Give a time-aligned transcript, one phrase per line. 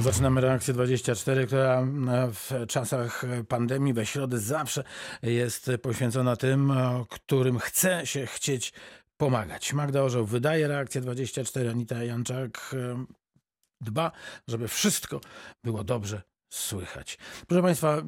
[0.00, 1.86] Zaczynamy reakcję 24, która
[2.32, 4.84] w czasach pandemii we środę zawsze
[5.22, 6.72] jest poświęcona tym,
[7.08, 8.72] którym chce się chcieć
[9.16, 9.72] pomagać.
[9.72, 13.04] Magda Orzeł wydaje reakcję 24, Anita Janczak e,
[13.80, 14.12] dba,
[14.48, 15.20] żeby wszystko
[15.64, 17.18] było dobrze słychać.
[17.46, 18.02] Proszę Państwa,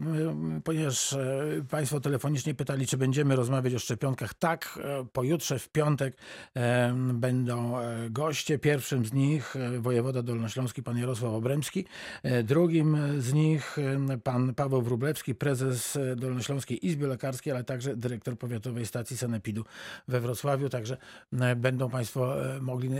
[0.65, 6.17] ponieważ e, Państwo telefonicznie pytali, czy będziemy rozmawiać o szczepionkach, tak, e, pojutrze w piątek
[6.57, 7.73] e, będą
[8.11, 8.59] goście.
[8.59, 11.85] Pierwszym z nich wojewoda dolnośląski, pan Jarosław Obremski.
[12.45, 13.77] Drugim z nich
[14.25, 19.65] pan Paweł Wrublewski, prezes Dolnośląskiej Izby Lekarskiej, ale także dyrektor powiatowej stacji Sanepidu
[20.09, 20.69] we Wrocławiu.
[20.69, 20.97] Także
[21.57, 22.91] będą Państwo mogli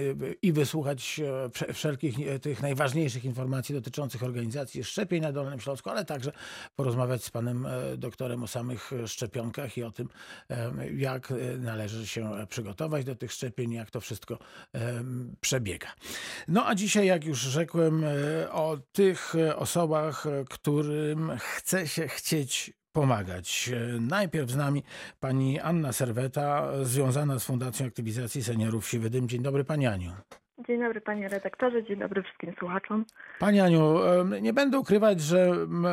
[0.43, 1.21] i wysłuchać
[1.73, 6.33] wszelkich tych najważniejszych informacji dotyczących organizacji szczepień na Dolnym Śląsku, ale także
[6.77, 10.09] porozmawiać z panem e, doktorem o samych szczepionkach i o tym,
[10.51, 14.39] e, jak e, należy się przygotować do tych szczepień, jak to wszystko
[15.41, 15.89] przebiega.
[16.49, 18.05] No a dzisiaj, jak już rzekłem,
[18.51, 23.71] o tych osobach, którym chce się chcieć pomagać.
[24.01, 24.83] Najpierw z nami
[25.21, 29.29] pani Anna Serweta, związana z Fundacją Aktywizacji Seniorów Siwydym.
[29.29, 30.13] Dzień dobry pani Aniu.
[30.59, 33.05] Dzień dobry panie redaktorze, dzień dobry wszystkim słuchaczom.
[33.39, 33.99] Pani Aniu,
[34.43, 35.53] nie będę ukrywać, że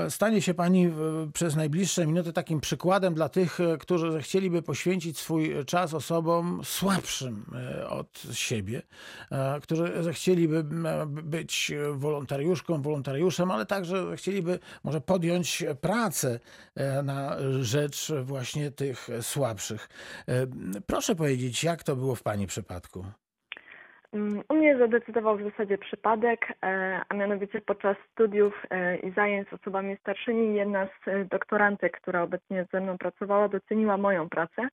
[0.09, 0.93] stanie się pani
[1.33, 7.45] przez najbliższe minuty takim przykładem dla tych, e, którzy chcieliby poświęcić swój czas osobom słabszym
[7.55, 8.81] e, od siebie,
[9.31, 10.63] e, którzy chcieliby
[11.05, 16.39] być wolontariuszką, wolontariuszem, ale także chcieliby może podjąć pracę
[17.03, 19.89] na rzecz właśnie tych słabszych.
[20.87, 23.05] Proszę powiedzieć, jak to było w pani przypadku?
[24.13, 29.49] Mm, u mnie zadecydował w zasadzie przypadek, e, a mianowicie podczas studiów e, i zajęć
[29.49, 34.67] z osobami starszymi jedna z e, doktorantek, która obecnie ze mną pracowała, doceniła moją pracę.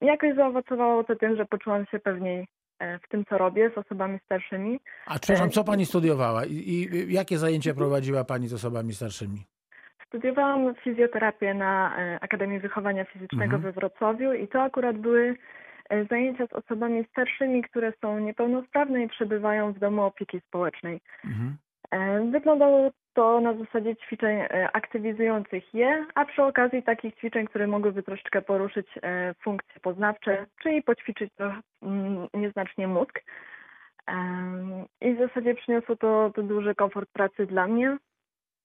[0.00, 2.46] Jakoś zaowocowało to tym, że poczułam się pewniej
[2.80, 4.80] w tym, co robię z osobami starszymi.
[5.06, 9.38] A przepraszam, co pani studiowała i, i jakie zajęcia prowadziła pani z osobami starszymi?
[10.06, 13.62] Studiowałam fizjoterapię na Akademii Wychowania Fizycznego mhm.
[13.62, 15.36] we Wrocławiu i to akurat były
[16.10, 21.00] zajęcia z osobami starszymi, które są niepełnosprawne i przebywają w domu opieki społecznej.
[21.24, 21.56] Mhm.
[21.90, 27.66] E, wyglądało to na zasadzie ćwiczeń e, aktywizujących je, a przy okazji takich ćwiczeń, które
[27.66, 28.86] mogłyby troszeczkę poruszyć
[29.42, 33.20] funkcje poznawcze, czyli poćwiczyć trochę mm, nieznacznie mózg.
[35.00, 37.96] I w zasadzie przyniosło to, to duży komfort pracy dla mnie,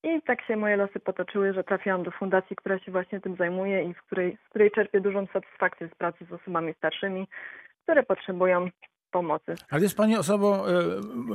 [0.04, 3.84] i tak się moje losy potoczyły, że trafiłam do fundacji, która się właśnie tym zajmuje
[3.84, 7.28] i w której, z której czerpię dużą satysfakcję z pracy z osobami starszymi,
[7.82, 8.70] które potrzebują
[9.10, 9.54] pomocy.
[9.70, 10.70] Ale jest Pani osobą y,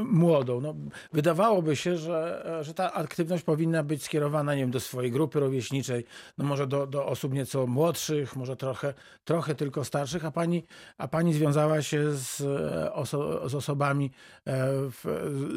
[0.03, 0.61] młodą.
[0.61, 0.75] No,
[1.13, 6.05] wydawałoby się, że, że ta aktywność powinna być skierowana nie wiem, do swojej grupy rówieśniczej,
[6.37, 8.93] no może do, do osób nieco młodszych, może trochę,
[9.23, 10.63] trochę tylko starszych, a Pani,
[10.97, 14.11] a pani związała się z, e, oso, z osobami
[14.47, 14.51] e,
[14.89, 15.03] w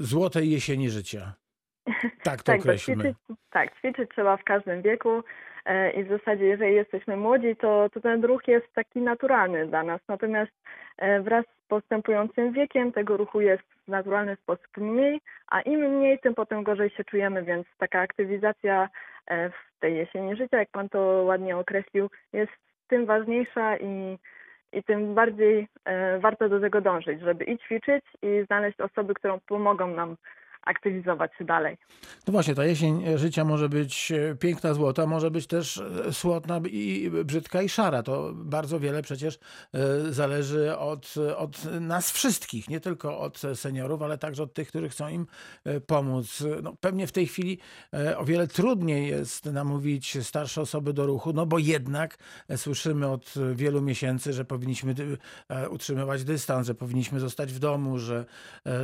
[0.01, 1.42] złotej jesieni życia.
[2.25, 3.05] Tak, to tak, określmy.
[3.05, 5.23] Ćwiczyć, tak, ćwiczyć trzeba w każdym wieku
[5.65, 9.83] e, i w zasadzie jeżeli jesteśmy młodzi, to, to ten ruch jest taki naturalny dla
[9.83, 10.01] nas.
[10.09, 10.53] Natomiast
[10.99, 16.19] e, wraz z postępującym wiekiem tego ruchu jest w naturalny sposób mniej, a im mniej,
[16.19, 18.89] tym potem gorzej się czujemy, więc taka aktywizacja
[19.27, 22.53] e, w tej jesieni życia, jak Pan to ładnie określił, jest
[22.89, 24.19] tym ważniejsza i,
[24.73, 25.69] i tym bardziej
[26.21, 30.17] warto do tego dążyć, żeby i ćwiczyć i znaleźć osoby, które pomogą nam
[30.63, 31.79] aktywizować się dalej.
[32.27, 36.61] No właśnie, ta jesień życia może być e, piękna, złota, może być też e, słodna
[36.71, 38.03] i brzydka i szara.
[38.03, 39.39] To bardzo wiele przecież
[39.75, 44.89] e, zależy od, od nas wszystkich, nie tylko od seniorów, ale także od tych, którzy
[44.89, 45.27] chcą im
[45.87, 46.45] pomóc.
[46.63, 47.59] No, pewnie w tej chwili
[48.17, 52.19] o wiele trudniej jest namówić starsze osoby do ruchu, no bo jednak
[52.57, 54.95] słyszymy od wielu miesięcy, że powinniśmy
[55.71, 58.25] utrzymywać dystans, że powinniśmy zostać w domu, że,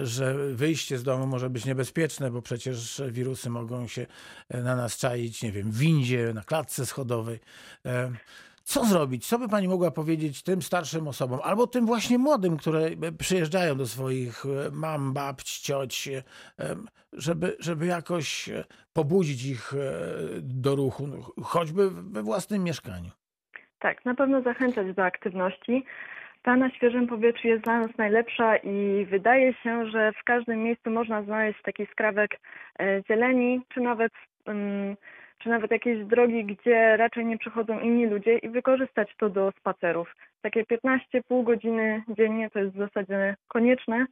[0.02, 4.06] że wyjście z domu może być niebezpieczne, bo przecież wirusy mogą się
[4.48, 7.38] e, na nas czaić, nie wiem, w windzie, na klatce schodowej.
[7.86, 8.10] E,
[8.62, 9.26] co zrobić?
[9.26, 13.76] Co by pani mogła powiedzieć tym starszym osobom, albo tym właśnie młodym, które e, przyjeżdżają
[13.76, 16.08] do swoich mam, babć, cioć,
[17.12, 18.50] żeby, żeby jakoś
[18.92, 19.72] pobudzić ich
[20.40, 23.10] do ruchu, no, choćby we własnym mieszkaniu?
[23.78, 25.84] Tak, na pewno zachęcać do aktywności
[26.42, 30.90] ta na świeżym powietrzu jest dla nas najlepsza i wydaje się, że w każdym miejscu
[30.90, 32.40] można znaleźć taki skrawek
[32.80, 34.12] e, zieleni, czy nawet,
[34.46, 34.96] mm,
[35.38, 40.14] czy nawet jakieś drogi, gdzie raczej nie przychodzą inni ludzie i wykorzystać to do spacerów.
[40.42, 44.06] Takie 15 pół godziny dziennie to jest w zasadzie konieczne,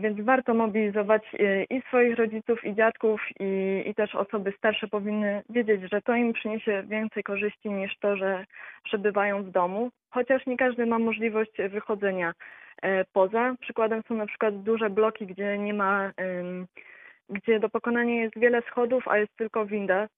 [0.00, 5.42] więc warto mobilizować e, i swoich rodziców, i dziadków, i, i też osoby starsze powinny
[5.50, 8.44] wiedzieć, że to im przyniesie więcej korzyści niż to, że
[8.84, 12.32] przebywają w domu, chociaż nie każdy ma możliwość wychodzenia
[12.82, 13.54] e, poza.
[13.60, 16.12] Przykładem są na przykład duże bloki, gdzie nie ma
[17.28, 20.08] gdzie do pokonania jest wiele schodów, a jest tylko winda.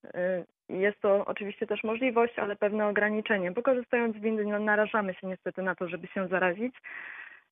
[0.69, 5.26] Jest to oczywiście też możliwość, ale pewne ograniczenie, bo korzystając z windy no, narażamy się
[5.26, 6.75] niestety na to, żeby się zarazić.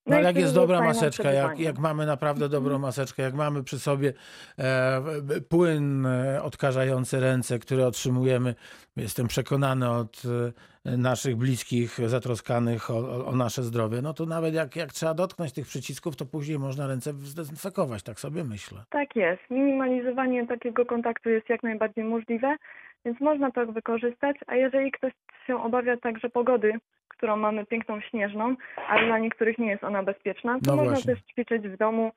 [0.06, 2.82] No, ale i jak jest dobra maseczka, jak, jak mamy naprawdę dobrą Mhm.
[2.82, 4.12] maseczkę, jak mamy przy sobie
[4.58, 5.00] e,
[5.48, 8.54] płyn e, odkażający ręce, który otrzymujemy,
[8.96, 10.22] jestem przekonany od
[10.84, 15.14] e, naszych bliskich zatroskanych o, o, o nasze zdrowie, no to nawet jak, jak trzeba
[15.14, 18.84] dotknąć tych przycisków, to później można ręce zdezynfekować, tak sobie myślę.
[18.90, 19.42] Tak jest.
[19.50, 22.56] Minimalizowanie takiego kontaktu jest jak najbardziej możliwe,
[23.04, 25.12] więc można to wykorzystać, a jeżeli ktoś
[25.46, 26.72] się obawia także pogody,
[27.16, 28.56] którą mamy piękną śnieżną,
[28.88, 31.14] ale dla niektórych nie jest ona bezpieczna, to No można właśnie.
[31.14, 32.12] też ćwiczyć w domu.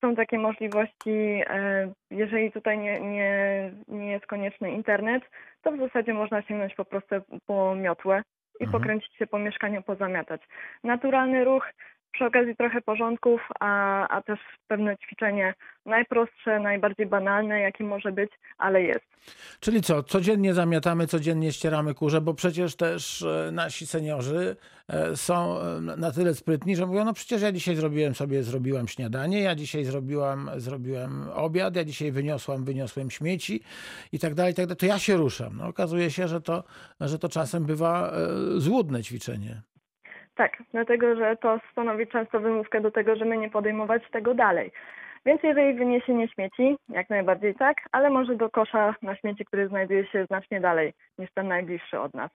[0.00, 5.22] Są takie możliwości, e, jeżeli tutaj nie, nie, nie jest konieczny internet,
[5.62, 7.14] to w zasadzie można sięgnąć po prostu
[7.46, 8.22] po miotłę
[8.60, 8.82] i Mhm.
[8.82, 10.40] pokręcić się po mieszkaniu, pozamiatać.
[10.84, 11.66] Naturalny ruch,
[12.14, 14.38] przy okazji trochę porządków, a, a też
[14.68, 15.54] pewne ćwiczenie
[15.86, 19.04] najprostsze, najbardziej banalne, jakie może być, ale jest.
[19.60, 24.56] Czyli co, codziennie zamiatamy, codziennie ścieramy kurze, bo przecież też e, nasi seniorzy
[24.88, 28.88] e, są e, na tyle sprytni, że mówią, no przecież ja dzisiaj zrobiłem sobie, zrobiłam
[28.88, 33.60] śniadanie, ja dzisiaj zrobiłam, zrobiłem obiad, ja dzisiaj wyniosłam, wyniosłem śmieci
[34.12, 35.56] i tak dalej, i tak dalej, to ja się ruszam.
[35.56, 36.64] No, okazuje się, że to,
[37.00, 38.12] że to czasem bywa
[38.56, 39.62] złudne ćwiczenie.
[40.34, 44.72] Tak, dlatego że to stanowi często wymówkę do tego, żeby nie podejmować tego dalej.
[45.26, 50.06] Więc jeżeli wyniesienie śmieci, jak najbardziej tak, ale może do kosza na śmieci, który znajduje
[50.06, 52.30] się znacznie dalej niż ten najbliższy od nas.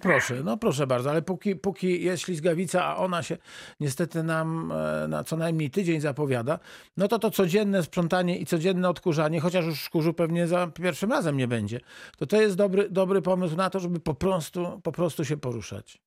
[0.00, 3.36] Proszę, no proszę bardzo, ale póki, póki jest ślizgawica, a ona się
[3.80, 6.58] niestety nam e, na co najmniej tydzień zapowiada,
[6.96, 11.36] no to to codzienne sprzątanie i codzienne odkurzanie, chociaż już kurzu pewnie za pierwszym razem
[11.36, 11.80] nie będzie,
[12.18, 15.98] to to jest dobry, dobry pomysł na to, żeby po prostu, po prostu się poruszać.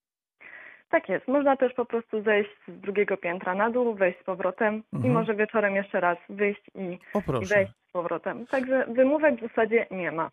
[0.89, 1.27] Tak jest.
[1.27, 5.13] Można też po prostu zejść z drugiego piętra na dół, wejść z powrotem i Mhm.
[5.13, 6.99] może wieczorem jeszcze raz wyjść i,
[7.41, 8.47] i wejść z powrotem.
[8.47, 10.29] Także wymówek w zasadzie nie ma.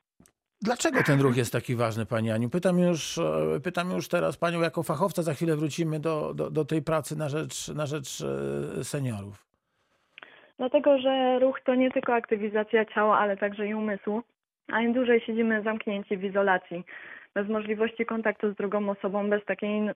[0.62, 2.50] Dlaczego ten ruch jest taki ważny, Pani Aniu?
[2.50, 6.64] Pytam już, e, pytam już teraz Panią jako fachowca, za chwilę wrócimy do, do, do
[6.64, 8.20] tej pracy na rzecz, na rzecz
[8.80, 9.44] e, seniorów.
[10.58, 14.22] Dlatego, że ruch to nie tylko aktywizacja ciała, ale także i umysłu.
[14.72, 16.84] A im dłużej siedzimy zamknięci w izolacji,
[17.34, 19.90] bez możliwości kontaktu z drugą osobą, bez takiej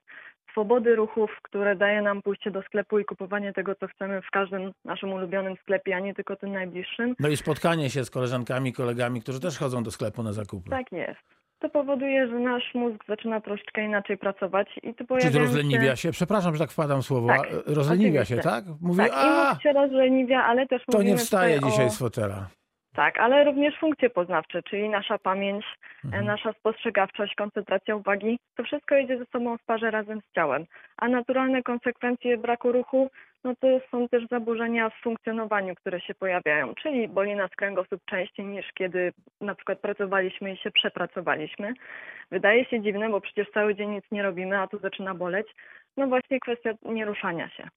[0.50, 4.72] swobody ruchów, które daje nam pójście do sklepu i kupowanie tego, co chcemy w każdym
[4.84, 7.14] naszym ulubionym sklepie, a nie tylko tym najbliższym.
[7.20, 10.70] No i spotkanie się z koleżankami, kolegami, którzy też chodzą do sklepu na zakupy.
[10.70, 11.20] Tak jest.
[11.58, 15.44] To powoduje, że nasz mózg zaczyna troszeczkę inaczej pracować i tu Czy pojawiają to się...
[15.44, 16.10] rozleniwia się?
[16.10, 17.28] Przepraszam, że tak wpadam w słowo.
[17.28, 18.50] Tak, rozleniwia się, oczywiście.
[18.50, 18.64] tak?
[18.80, 21.90] Mówi, Tak, i a, mózg się rozleniwia, ale też to nie wstaje dzisiaj o...
[21.90, 22.46] z fotela.
[22.98, 25.64] Tak, ale również funkcje poznawcze, czyli nasza pamięć,
[26.04, 26.22] Mhm.
[26.22, 30.64] e, nasza spostrzegawczość, koncentracja uwagi, to wszystko idzie ze sobą w parze razem z ciałem.
[30.96, 33.10] A naturalne konsekwencje braku ruchu,
[33.44, 38.46] no to są też zaburzenia w funkcjonowaniu, które się pojawiają, czyli boli nas kręgosłup częściej
[38.46, 41.74] niż kiedy na przykład pracowaliśmy i się przepracowaliśmy.
[42.30, 45.46] Wydaje się dziwne, bo przecież cały dzień nic nie robimy, a tu zaczyna boleć.
[45.96, 47.68] No właśnie kwestia nieruszania się.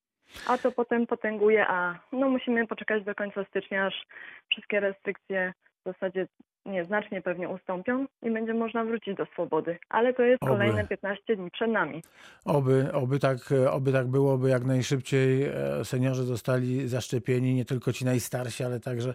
[0.48, 4.06] A to potem potęguje, a no musimy poczekać do końca stycznia, aż
[4.52, 6.28] wszystkie restrykcje w zasadzie
[6.66, 9.78] nieznacznie pewnie ustąpią i będzie można wrócić do swobody.
[9.90, 10.52] Ale to jest Oby.
[10.52, 12.02] kolejne 15 dni przed nami.
[12.46, 13.38] Oby, oby, tak,
[13.72, 15.54] oby tak było, by jak najszybciej e,
[15.84, 19.14] seniorzy zostali zaszczepieni, nie tylko ci najstarsi, ale także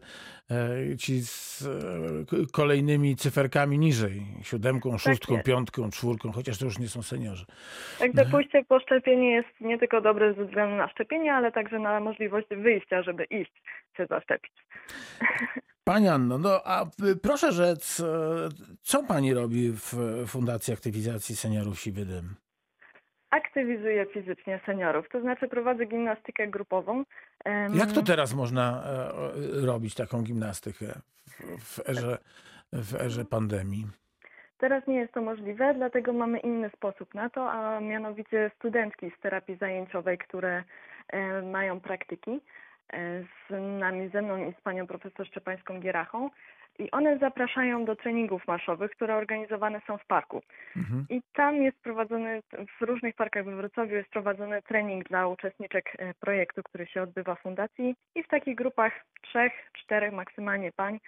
[0.50, 5.46] e, ci z e, kolejnymi cyferkami niżej, siódemką, szóstką, jest.
[5.46, 7.44] piątką, czwórką, chociaż to już nie są seniorzy.
[7.98, 12.00] Także pójście po szczepienie jest nie tylko dobre ze względu na szczepienie, ale także na
[12.00, 13.62] możliwość wyjścia, żeby iść
[13.96, 14.52] się zaszczepić.
[15.88, 18.04] Pani Anno, no a y, proszę rzec, e,
[18.82, 19.94] co pani robi w
[20.26, 22.34] Fundacji Aktywizacji Seniorów Siwy Dym?
[23.30, 27.04] Aktywizuję fizycznie seniorów, to znaczy prowadzę gimnastykę grupową.
[27.74, 28.82] Jak to teraz można
[29.62, 30.86] e, robić taką gimnastykę
[31.58, 32.18] w, erze,
[32.72, 33.86] w erze pandemii?
[34.58, 39.20] Teraz nie jest to możliwe, dlatego mamy inny sposób na to, a mianowicie studentki z
[39.20, 40.64] terapii zajęciowej, które
[41.08, 42.40] e, mają praktyki
[43.48, 43.50] z
[43.80, 46.30] nami, ze mną i z panią profesor Szczepańską Gierachą.
[46.78, 50.42] I one zapraszają do treningów marszowych, które organizowane są w parku.
[50.76, 51.06] Mhm.
[51.10, 52.42] I tam jest prowadzony,
[52.80, 57.34] w różnych parkach we Wrocławiu jest prowadzony trening dla uczestniczek e, projektu, który się odbywa
[57.34, 57.94] w fundacji.
[58.14, 58.92] I w takich grupach
[59.22, 61.00] trzech, czterech maksymalnie pań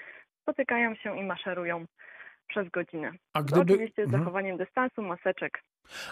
[0.43, 1.85] spotykają się i maszerują
[2.49, 3.13] przez godzinę.
[3.33, 3.73] A Gdyby...
[3.73, 4.23] Oczywiście z mhm.
[4.23, 5.63] zachowaniem dystansu, maseczek.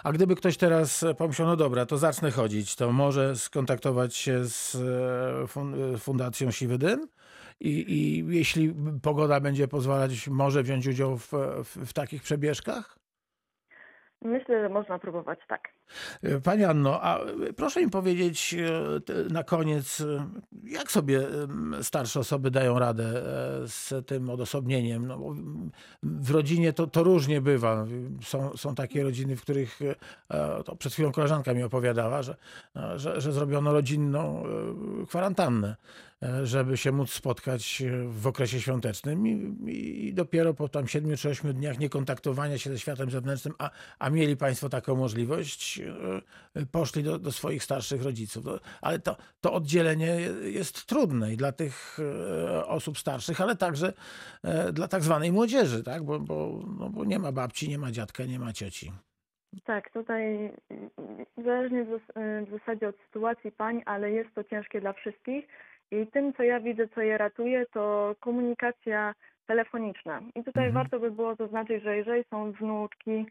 [0.03, 4.43] A gdyby ktoś teraz e, pomyślał, no dobra, to zacznę chodzić, to może skontaktować się
[4.43, 7.07] z e, fun- Fundacją Siwy Dym
[7.59, 11.31] i, i jeśli pogoda będzie pozwalać, może wziąć udział w,
[11.63, 12.99] w, w takich przebieżkach?
[14.21, 15.76] Myślę, że można próbować tak.
[16.23, 17.19] E, Pani Anno, a
[17.55, 18.55] proszę mi powiedzieć
[19.29, 20.27] e, na koniec, e,
[20.63, 21.21] jak sobie
[21.81, 23.03] starsze osoby dają radę
[23.65, 25.07] z tym odosobnieniem?
[25.07, 25.19] No,
[26.03, 27.85] w rodzinie to, to różnie bywa.
[28.23, 29.79] Są, są takie rodziny, w których,
[30.65, 32.35] to przed chwilą koleżanka mi opowiadała, że,
[32.95, 34.43] że, że zrobiono rodzinną
[35.07, 35.75] kwarantannę,
[36.43, 41.53] żeby się móc spotkać w okresie świątecznym i, i dopiero po tam 7 czy 8
[41.53, 47.19] dniach niekontaktowania się ze światem zewnętrznym, a, a mieli Państwo taką możliwość, e, poszli do,
[47.19, 48.45] do swoich starszych rodziców.
[48.45, 53.93] No, Ale to, to oddzielenie jest trudne i dla tych e, osób starszych, ale także
[54.43, 56.03] e, dla tak zwanej młodzieży, tak?
[56.03, 58.91] bo, bo, no, bo nie ma babci, nie ma dziadka, nie ma cioci.
[59.63, 60.51] Tak, tutaj
[61.37, 61.85] zależnie
[62.47, 65.47] w zasadzie od sytuacji pań, ale jest to ciężkie dla wszystkich.
[65.91, 69.13] I tym, co ja widzę, co je ratuje, to komunikacja
[69.47, 70.21] telefoniczna.
[70.35, 70.73] I tutaj Mhm.
[70.73, 73.25] warto by było zaznaczyć, że jeżeli są wnuczki,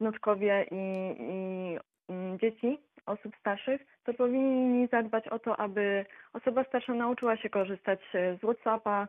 [0.00, 7.36] wnuczkowie i, i dzieci osób starszych, to powinni zadbać o to, aby osoba starsza nauczyła
[7.36, 9.08] się korzystać e, z WhatsAppa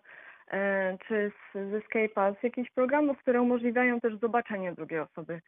[0.52, 5.42] e, czy z, z Skype'a, z jakichś programów, które umożliwiają też zobaczenie drugiej osoby.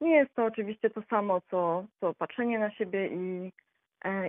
[0.00, 3.52] Nie jest to oczywiście to samo, co, co patrzenie na siebie i,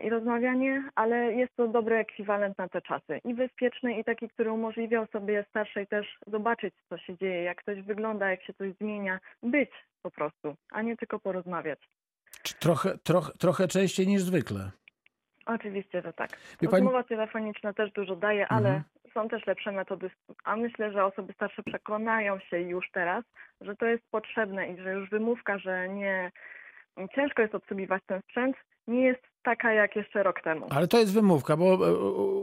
[0.04, 3.20] i rozmawianie, ale jest to dobry ekwiwalent na te czasy.
[3.26, 7.82] I bezpieczny, i taki, który umożliwia osobie starszej też zobaczyć, co się dzieje, jak ktoś
[7.82, 9.20] wygląda, jak się coś zmienia.
[9.44, 9.72] Być
[10.02, 11.80] po prostu, a nie tylko porozmawiać.
[12.60, 14.72] Trochę, trochę, trochę częściej niż zwykle.
[15.46, 16.30] Oczywiście, że tak.
[16.62, 18.84] Wie pani- Rozmowa telefoniczna też dużo daje, ale Mhm.
[19.14, 20.10] są też lepsze metody.
[20.44, 23.24] A myślę, że osoby starsze przekonają się już teraz,
[23.62, 26.32] że to jest potrzebne i że już wymówka, że nie
[27.08, 28.56] ciężko jest obsługiwać ten sprzęt,
[28.88, 30.68] nie jest taka jak jeszcze rok temu.
[30.70, 31.94] Ale to jest wymówka, bo e,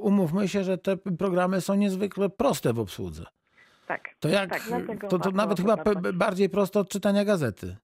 [0.01, 3.25] umówmy się, że te programy są niezwykle proste w obsłudze.
[3.87, 4.09] Tak.
[4.21, 4.63] To jak, Tak,
[5.11, 5.77] to, to nawet chyba
[6.13, 7.77] bardziej prosto od czytania gazety.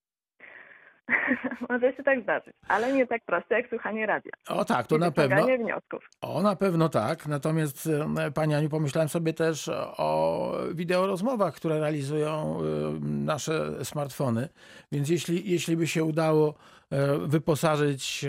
[1.69, 4.33] Może się tak zdarzyć, ale nie tak proste jak słuchanie radia.
[4.49, 5.47] O tak, to I na pewno.
[5.47, 6.09] wniosków.
[6.21, 7.26] O, na pewno tak.
[7.26, 7.88] Natomiast
[8.19, 12.64] e, Pani Aniu, pomyślałem sobie też o wideorozmowach, które realizują e,
[13.00, 14.49] nasze smartfony.
[14.92, 16.54] Więc jeśli, jeśli by się udało
[16.90, 18.26] e, wyposażyć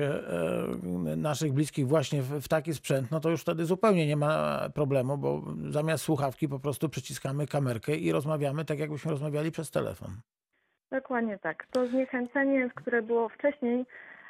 [1.17, 5.41] naszych bliskich właśnie w taki sprzęt, no to już wtedy zupełnie nie ma problemu, bo
[5.69, 10.09] zamiast słuchawki po prostu przyciskamy kamerkę i rozmawiamy tak, jakbyśmy rozmawiali przez telefon.
[10.93, 11.65] Dokładnie tak.
[11.71, 13.85] To zniechęcenie, które było wcześniej,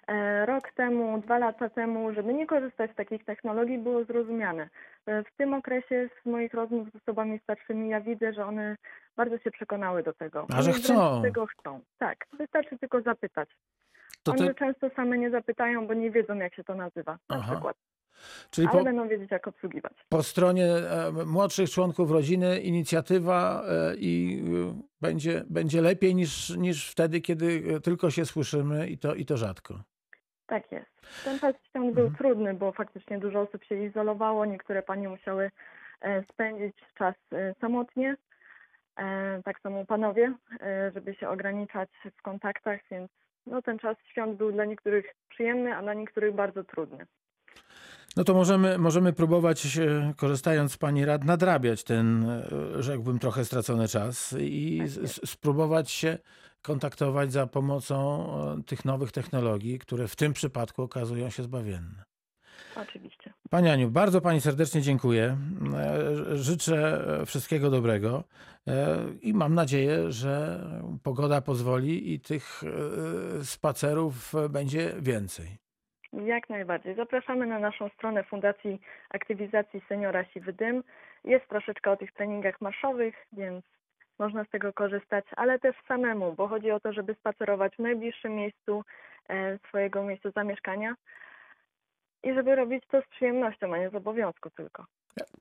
[0.08, 4.70] e, rok temu, dwa lata temu, żeby nie korzystać z takich technologii, było zrozumiane.
[5.06, 8.76] E, W tym okresie z moich rozmów z osobami starszymi ja widzę, że one
[9.16, 10.48] bardzo się przekonały do tego.
[10.58, 11.22] A, że chcą.
[11.22, 11.80] tego chcą.
[11.98, 13.50] Tak, wystarczy tylko zapytać.
[14.24, 17.12] To One ty, często same nie zapytają, bo nie wiedzą, jak się to nazywa.
[17.30, 17.52] Na Aha.
[17.52, 17.78] przykład.
[18.50, 19.94] Czyli Ale po, będą wiedzieć, jak obsługiwać.
[20.10, 26.92] po stronie e, młodszych członków rodziny inicjatywa e, i e, będzie, będzie lepiej niż, niż
[26.92, 29.84] wtedy, kiedy tylko się słyszymy i to, i to rzadko.
[30.48, 30.92] Tak jest.
[31.24, 32.16] Ten czas świąt był Mhm.
[32.18, 34.46] trudny, bo faktycznie dużo osób się izolowało.
[34.46, 35.52] Niektóre panie musiały
[36.32, 37.16] spędzić czas
[37.62, 38.16] samotnie.
[39.46, 40.34] Tak samo panowie,
[40.94, 43.12] żeby się ograniczać w kontaktach, więc
[43.46, 47.06] no, ten czas świąt był dla niektórych przyjemny, a dla niektórych bardzo trudny.
[48.16, 53.46] No to możemy, możemy próbować, e, korzystając z Pani rad, nadrabiać ten, e, rzekłbym, trochę
[53.46, 56.18] stracony czas i Tak spróbować się
[56.62, 58.28] kontaktować za pomocą
[58.60, 62.04] e, tych nowych technologii, które w tym przypadku okazują się zbawienne.
[62.76, 63.34] Oczywiście.
[63.50, 65.38] Pani Aniu, bardzo Pani serdecznie dziękuję.
[66.34, 68.24] Życzę wszystkiego dobrego
[69.22, 70.66] i mam nadzieję, że
[71.04, 72.64] pogoda pozwoli i tych
[73.44, 75.63] spacerów będzie więcej.
[76.14, 76.96] Jak najbardziej.
[76.96, 80.84] Zapraszamy na naszą stronę Fundacji Aktywizacji Seniora Siwy Dym.
[81.24, 83.66] Jest troszeczkę o tych treningach marszowych, więc
[84.20, 88.36] można z tego korzystać, ale też samemu, bo chodzi o to, żeby spacerować w najbliższym
[88.36, 88.84] miejscu
[89.30, 90.96] e, swojego miejsca zamieszkania
[92.24, 94.86] i żeby robić to z przyjemnością, a nie z obowiązku tylko.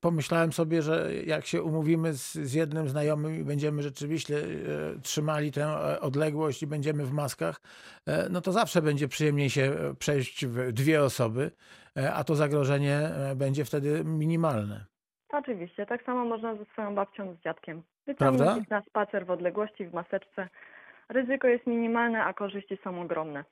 [0.00, 5.52] Pomyślałem sobie, że jak się umówimy z, z jednym znajomym i będziemy rzeczywiście e, trzymali
[5.52, 7.61] tę e, odległość i będziemy w maskach,
[8.07, 11.50] e, no to zawsze będzie przyjemniej się e, przejść w dwie osoby,
[11.97, 14.85] e, a to zagrożenie e, będzie wtedy minimalne.
[15.29, 17.83] Oczywiście, tak samo można ze swoją babcią, z dziadkiem.
[18.07, 20.49] Wyciągnąć na spacer w odległości, w maseczce.
[21.12, 23.45] Ryzyko jest minimalne, a korzyści są ogromne.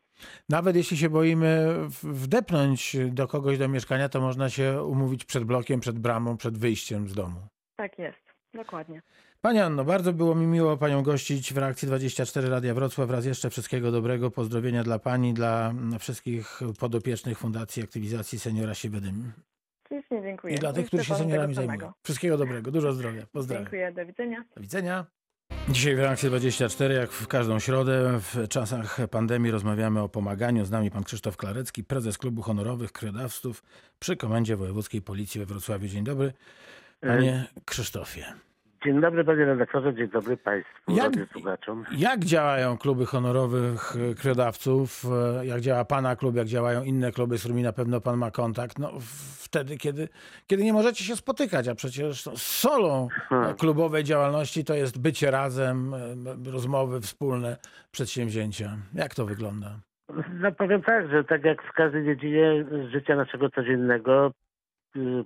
[0.49, 5.81] Nawet jeśli się boimy wdepnąć do kogoś do mieszkania, to można się umówić przed blokiem,
[5.81, 7.41] przed bramą, przed wyjściem z domu.
[7.77, 8.19] Tak jest,
[8.55, 9.03] dokładnie.
[9.41, 13.11] Pani Anno, bardzo było mi miło Panią gościć w Reakcji 24 Radia Wrocław.
[13.11, 19.33] Raz jeszcze wszystkiego dobrego, pozdrowienia dla Pani, dla wszystkich podopiecznych Fundacji Aktywizacji Seniora Siebedym
[19.89, 20.55] Ślicznie dziękuję.
[20.55, 21.93] i dla tych, którzy się seniorami zajmują.
[22.03, 23.23] Wszystkiego dobrego, dużo zdrowia.
[23.33, 23.65] Pozdrawiam.
[23.65, 24.45] Dziękuję, do widzenia.
[24.57, 25.07] Do widzenia.
[25.69, 30.65] Dzisiaj w reakcji 24, jak w każdą środę, w czasach pandemii rozmawiamy o pomaganiu.
[30.65, 33.63] Z nami pan Krzysztof Klarecki, prezes Klubu Honorowych Krwiodawców
[33.99, 35.89] przy Komendzie Wojewódzkiej Policji we Wrocławiu.
[35.89, 36.33] Dzień dobry,
[37.01, 38.50] panie Krzysztofie.
[38.85, 41.85] Dzień dobry panie redaktorze, dzień dobry państwu, Jak- słuchaczom.
[41.99, 45.05] Jak działają kluby honorowych e, krwiodawców?
[45.41, 48.31] E, Jak działa pana klub, jak działają inne kluby, z którymi na pewno pan ma
[48.31, 48.79] kontakt?
[48.79, 48.91] No
[49.39, 50.09] wtedy, kiedy,
[50.47, 55.31] kiedy nie możecie się spotykać, a przecież no, solą e, klubowej działalności to jest bycie
[55.31, 57.57] razem, e, rozmowy wspólne,
[57.91, 58.77] przedsięwzięcia.
[58.95, 59.81] Jak to wygląda?
[60.41, 64.33] No powiem tak, że tak jak w każdej dziedzinie życia naszego codziennego,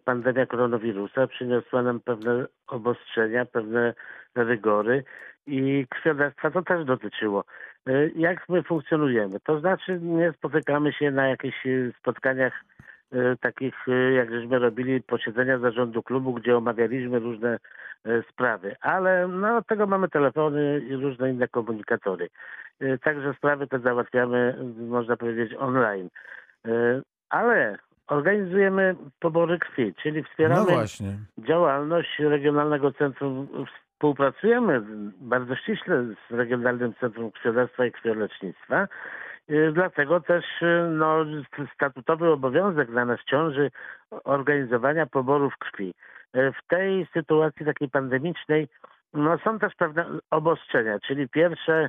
[0.04, 3.94] pandemia koronawirusa przyniosła nam pewne obostrzenia, pewne
[4.34, 5.04] rygory
[5.46, 7.44] i krwiodawstwa to też dotyczyło.
[7.88, 9.40] Y, Jak my funkcjonujemy?
[9.40, 12.52] To znaczy nie spotykamy się na jakichś y, spotkaniach
[13.14, 17.58] y, takich, y, jak żeśmy robili posiedzenia zarządu klubu, gdzie omawialiśmy różne
[18.06, 22.28] y, sprawy, ale no, tego mamy telefony i różne inne komunikatory.
[22.82, 26.08] Y, Także sprawy te załatwiamy, y, można powiedzieć, online.
[26.66, 31.18] Y, Ale organizujemy pobory krwi, czyli No wspieramy właśnie.
[31.38, 33.48] działalność Regionalnego Centrum.
[33.94, 34.82] Współpracujemy
[35.20, 38.88] bardzo ściśle z Regionalnym Centrum Krwiodawstwa i Krwiolecznictwa.
[39.50, 41.24] Y, Dlatego też y, no,
[41.74, 43.70] statutowy obowiązek dla nas ciąży
[44.24, 45.94] organizowania poborów krwi.
[46.36, 48.68] Y, W tej sytuacji takiej pandemicznej
[49.14, 51.88] no, są też pewne obostrzenia, czyli pierwsze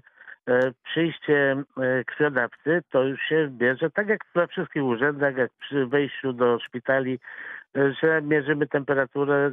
[0.84, 6.34] przyjście e, krwiodawcy to już się bierze tak jak we wszystkich urzędach, jak przy wejściu
[6.34, 7.20] do szpitali,
[7.78, 9.52] e, że mierzymy temperaturę,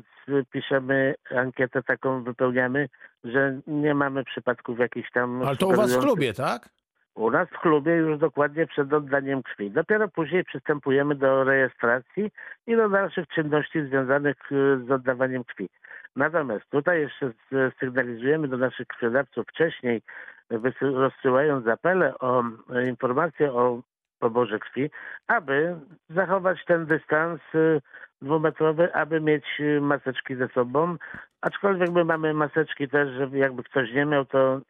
[0.52, 2.88] piszemy ankietę taką, wypełniamy,
[3.24, 5.42] że nie mamy przypadków jakichś tam...
[5.42, 6.68] Ale to u was w klubie, tak?
[7.14, 9.70] u nas w klubie już dokładnie przed oddaniem krwi.
[9.70, 12.30] Dopiero później przystępujemy do rejestracji
[12.66, 15.68] i do dalszych czynności związanych e, z oddawaniem krwi.
[16.16, 17.32] Natomiast tutaj jeszcze
[17.80, 20.02] sygnalizujemy do naszych krwiodawców wcześniej,
[20.80, 22.44] rozsyłając apele o
[22.74, 23.82] e, informacje o
[24.18, 24.90] poborze krwi,
[25.26, 25.76] aby
[26.10, 27.80] zachować ten dystans e,
[28.22, 30.96] dwumetrowy, aby mieć e, maseczki ze sobą.
[31.40, 34.60] Aczkolwiek my mamy maseczki też, żeby jakby ktoś nie miał, to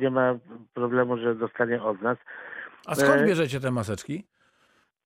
[0.00, 0.34] nie ma
[0.74, 2.18] problemu, że dostanie od nas.
[2.86, 4.24] A skąd bierzecie te maseczki?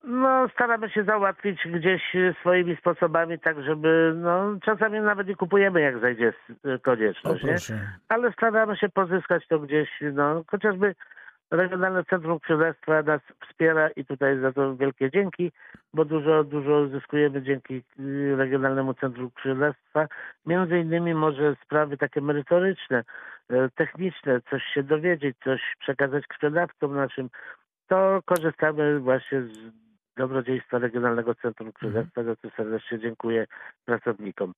[0.07, 5.99] No, staramy się załatwić gdzieś swoimi sposobami, tak żeby, no, czasami nawet nie kupujemy, jak
[5.99, 6.33] zajdzie
[6.81, 7.55] konieczność, nie?
[8.09, 10.95] Ale staramy się pozyskać to gdzieś, no, chociażby
[11.51, 15.51] Regionalne Centrum Krwiodawstwa nas wspiera i tutaj za to wielkie dzięki,
[15.93, 20.07] bo dużo, dużo zyskujemy dzięki y, Regionalnemu Centrum Krwiodawstwa.
[20.45, 23.03] Między innymi może sprawy takie merytoryczne,
[23.51, 27.29] y, techniczne, coś się dowiedzieć, coś przekazać krwiodawcom naszym,
[27.87, 29.84] to korzystamy właśnie z
[30.17, 33.47] dobrodziejstwa Regionalnego Centrum Krwiodawstwa, za co serdecznie dziękuję
[33.85, 34.53] pracownikom.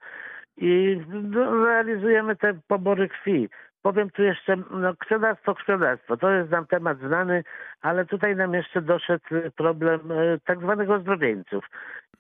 [0.58, 3.50] I no, realizujemy te pobory krwi.
[3.82, 7.44] Powiem tu jeszcze, no krwiodawstwo, krwiodawstwo, to jest nam temat znany,
[7.82, 11.70] ale tutaj nam jeszcze doszedł problem e, tak zwanych ozdrowieńców.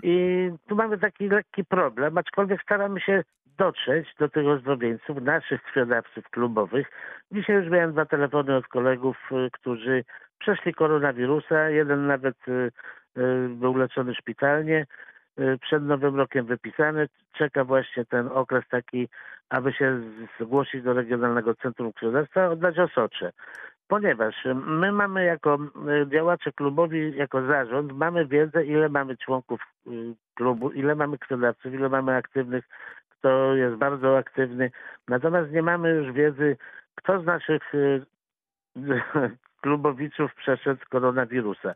[0.03, 3.23] I tu mamy taki lekki problem, aczkolwiek staramy się
[3.57, 6.91] dotrzeć do tych ozdrowieńców, naszych krwiodawców klubowych.
[7.31, 10.03] Dzisiaj już miałem dwa telefony od kolegów, y, którzy
[10.39, 11.69] przeszli koronawirusa.
[11.69, 12.71] Jeden nawet y,
[13.17, 14.85] y, był leczony szpitalnie,
[15.61, 17.07] przed Nowym Rokiem wypisany.
[17.33, 19.07] Czeka właśnie ten okres taki,
[19.49, 20.01] aby się
[20.39, 23.31] zgłosić do Regionalnego Centrum Krwiodawstwa, oddać osocze.
[23.87, 25.57] Ponieważ my mamy jako
[26.03, 29.89] y, działacze klubowi, jako zarząd, mamy wiedzę, ile mamy członków y,
[30.35, 32.65] klubu, ile mamy krwiodawców, ile mamy aktywnych,
[33.09, 34.71] kto jest bardzo aktywny.
[35.07, 36.57] Natomiast nie mamy już wiedzy,
[36.95, 38.05] kto z naszych y,
[39.61, 41.73] klubowiczów przeszedł koronawirusa.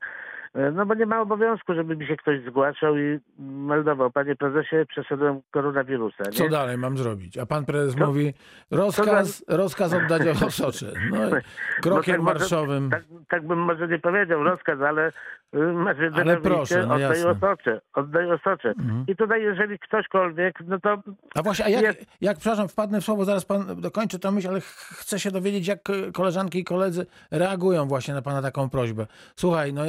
[0.56, 4.12] E, No bo nie ma obowiązku, żeby mi się ktoś zgłaszał i meldował.
[4.12, 6.24] Panie prezesie, przeszedłem koronawirusa.
[6.26, 6.32] Nie?
[6.32, 7.38] Co dalej mam zrobić?
[7.38, 8.34] A pan prezes Co- mówi,
[8.72, 10.86] rozkaz, rozkaz oddać osocze.
[11.12, 11.42] No i
[11.82, 12.90] krokiem tak może- marszowym.
[12.90, 15.08] Tak, tak bym może nie powiedział rozkaz, ale
[15.56, 17.30] y, masz Ale proszę, no oddaj jasne.
[17.30, 18.70] osocze, oddaj osocze.
[18.70, 19.04] Mhm.
[19.08, 20.98] I tutaj jeżeli ktośkolwiek, no to
[21.36, 24.48] A właśnie, a jak, Jest- jak, przepraszam, wpadnę w słowo, zaraz pan dokończy tę myśl,
[24.48, 24.64] ale ch-
[25.00, 25.80] chcę się dowiedzieć, jak
[26.14, 29.08] koleżanki i koledzy reagują właśnie na pana taką prośbę.
[29.36, 29.82] Słuchaj, no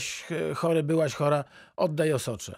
[0.00, 0.24] byłeś
[0.56, 1.44] chory, byłaś chora,
[1.76, 2.52] oddaj osocze.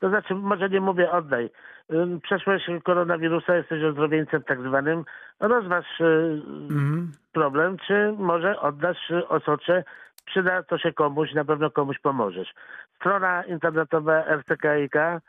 [0.00, 1.50] To znaczy, może nie mówię oddaj.
[1.92, 5.04] Ym, Przeszłeś koronawirusa, jesteś ozdrowieńcem tak zwanym.
[5.40, 7.12] Rozważ y, Mhm.
[7.32, 9.84] problem, czy może oddasz y, osocze.
[10.24, 12.54] Przyda to się komuś, na pewno komuś pomożesz.
[12.96, 15.20] Strona internetowa RTKiK y,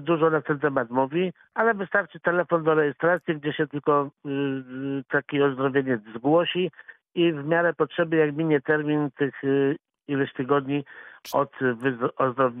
[0.00, 4.10] dużo na ten temat mówi, ale wystarczy telefon do rejestracji, gdzie się tylko
[5.10, 6.70] taki ozdrowieniec zgłosi
[7.14, 9.34] i w miarę potrzeby, jak minie termin tych
[10.08, 10.84] ileś tygodni
[11.32, 11.52] od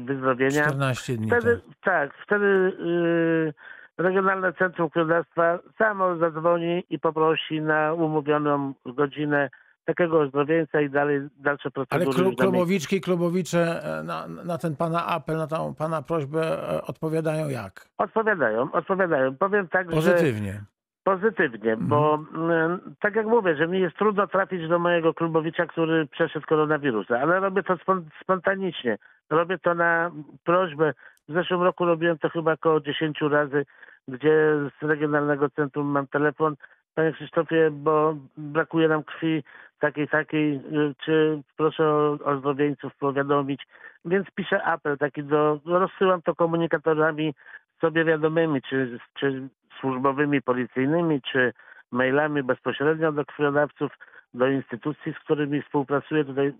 [0.06, 1.26] wyzdrowienia, 14 dni.
[1.26, 2.10] Wtedy, tak.
[2.10, 3.54] tak, wtedy y,
[3.98, 9.50] Regionalne Centrum Krwiodawstwa samo zadzwoni i poprosi na umówioną godzinę
[9.84, 12.16] takiego ozdrowieńca i dalej dalsze Ale procedury.
[12.16, 12.42] na miejscu.
[12.42, 17.88] klubowiczki, klubowicze e, na, na ten pana apel, na tą pana prośbę e, odpowiadają jak?
[17.98, 19.36] Odpowiadają, odpowiadają.
[19.36, 20.64] Powiem tak, że Pozytywnie.
[21.04, 21.88] Pozytywnie, Mhm.
[21.88, 26.46] bo mm, tak jak mówię, że mi jest trudno trafić do mojego klubowicza, który przeszedł
[26.46, 28.98] koronawirusa, ale robię to spon- spontanicznie.
[29.30, 30.10] Robię to na
[30.44, 30.94] prośbę.
[31.28, 33.66] W zeszłym roku robiłem to chyba około 10 razy,
[34.08, 34.36] gdzie
[34.80, 36.54] z Regionalnego Centrum mam telefon.
[36.94, 39.42] Panie Krzysztofie, bo brakuje nam krwi
[39.80, 43.62] takiej, takiej, y, czy proszę o ozdrowieńców powiadomić.
[44.04, 47.34] Więc piszę apel taki do, rozsyłam to komunikatorami
[47.80, 49.48] sobie wiadomymi, czy, czy
[49.80, 51.52] służbowymi, policyjnymi, czy
[51.90, 53.92] mailami bezpośrednio do krwiodawców,
[54.34, 56.24] do instytucji, z którymi współpracuję.
[56.24, 56.52] Tutaj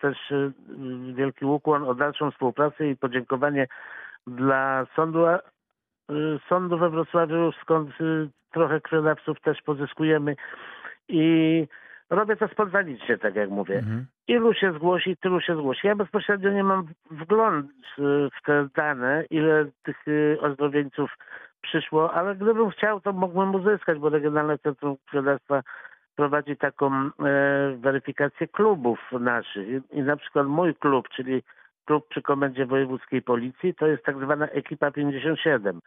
[0.00, 0.52] też y,
[1.14, 3.66] wielki ukłon o dalszą współpracę i podziękowanie
[4.26, 5.38] dla sądu, y,
[6.48, 10.36] sądu we Wrocławiu, skąd y, trochę krwiodawców też pozyskujemy
[11.08, 11.66] i
[12.10, 13.78] robię to spontanicznie, tak jak mówię.
[13.78, 14.06] Mhm.
[14.28, 15.86] Ilu się zgłosi, tylu się zgłosi.
[15.86, 18.02] Ja bezpośrednio nie mam wgląd y,
[18.38, 20.04] w te dane, ile tych
[20.40, 21.16] ozdrowieńców
[21.62, 25.62] przyszło, ale gdybym chciał, to mógłbym uzyskać, bo Regionalne Centrum Krwiodawstwa
[26.16, 27.10] prowadzi taką e,
[27.76, 29.68] weryfikację klubów naszych.
[29.68, 31.42] I, I na przykład mój klub, czyli
[31.84, 35.80] klub przy Komendzie Wojewódzkiej Policji, to jest tak zwana ekipa 57.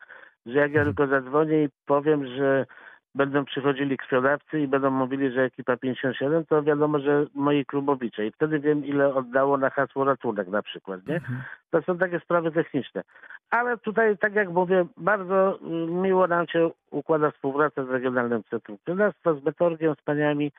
[0.45, 0.95] Że jak ja Mhm.
[0.95, 2.65] tylko zadzwonię i powiem, że
[3.15, 8.25] będą przychodzili krwiodawcy i będą mówili, że ekipa 57, to wiadomo, że moi klubowicze.
[8.25, 11.15] I wtedy wiem, ile oddało na hasło ratunek na przykład, nie?
[11.15, 11.41] Mhm.
[11.71, 13.04] To są takie sprawy techniczne.
[13.49, 19.34] Ale tutaj, tak jak mówię, bardzo miło nam się układa współpraca z Regionalnym Centrum Krwiodawstwa,
[19.34, 20.51] z Betorgiem, z paniami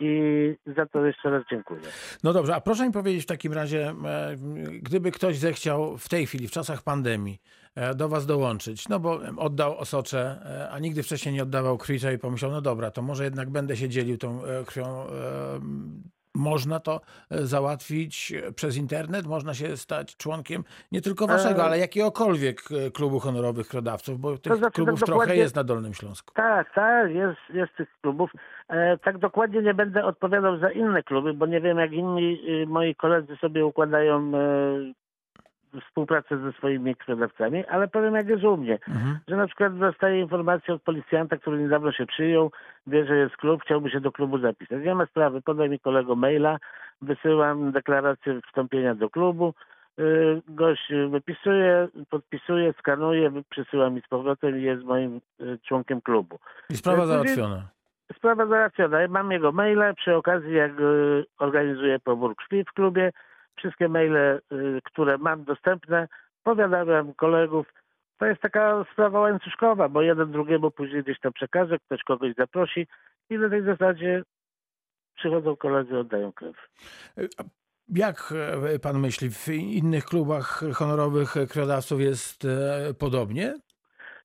[0.00, 1.80] i za to jeszcze raz dziękuję.
[2.22, 4.36] No dobrze, a proszę mi powiedzieć w takim razie, e,
[4.82, 7.38] gdyby ktoś zechciał w tej chwili, w czasach pandemii,
[7.74, 11.98] e, do was dołączyć, no bo oddał osocze, e, a nigdy wcześniej nie oddawał krwi,
[12.14, 15.06] i pomyślał, no dobra, to może jednak będę się dzielił tą krwią.
[16.40, 17.00] Można to
[17.30, 22.62] e, załatwić e, przez internet, można się stać członkiem nie tylko waszego, E, ale jakiegokolwiek
[22.94, 26.34] klubu honorowych krwiodawców, bo tych znaczy, klubów tak trochę jest na Dolnym Śląsku.
[26.34, 28.30] Tak, tak, jest, jest tych klubów.
[29.04, 33.36] Tak dokładnie nie będę odpowiadał za inne kluby, bo nie wiem, jak inni moi koledzy
[33.36, 34.32] sobie układają
[35.86, 38.78] współpracę ze swoimi krwiodawcami, ale powiem, jak jest u mnie.
[38.88, 39.18] Mhm.
[39.28, 42.50] że na przykład dostaje informację od policjanta, który niedawno się przyjął,
[42.86, 44.84] wie, że jest klub, chciałby się do klubu zapisać.
[44.84, 46.58] Nie ma sprawy, podaj mi kolego maila,
[47.02, 49.54] wysyłam deklarację wstąpienia do klubu,
[49.98, 56.38] yy, gość wypisuje, podpisuje, skanuje, przysyła mi z powrotem i jest moim yy, członkiem klubu.
[56.70, 57.68] I sprawa załatwiona.
[58.16, 59.00] Sprawa załatwiona.
[59.00, 63.12] Ja Mam jego maile, przy okazji jak yy, organizuję pobór krwi w klubie,
[63.60, 66.08] wszystkie maile, yy, które mam dostępne,
[66.42, 67.66] powiadamiam kolegów,
[68.18, 72.86] to jest taka sprawa łańcuszkowa, bo jeden drugiemu później gdzieś to przekaże, ktoś kogoś zaprosi
[73.30, 74.22] i na tej zasadzie
[75.16, 76.56] przychodzą koledzy, oddają krew.
[77.88, 78.34] Jak
[78.74, 83.54] e, pan myśli, w innych klubach honorowych krwiodawców jest e, podobnie?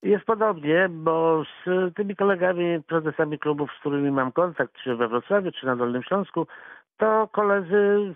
[0.04, 5.52] Jest podobnie, bo z tymi kolegami, prezesami klubów, z którymi mam kontakt, czy we Wrocławiu,
[5.52, 6.48] czy na Dolnym Śląsku,
[6.98, 8.14] to koledzy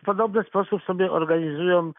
[0.00, 1.92] w, podobny sposób sobie organizują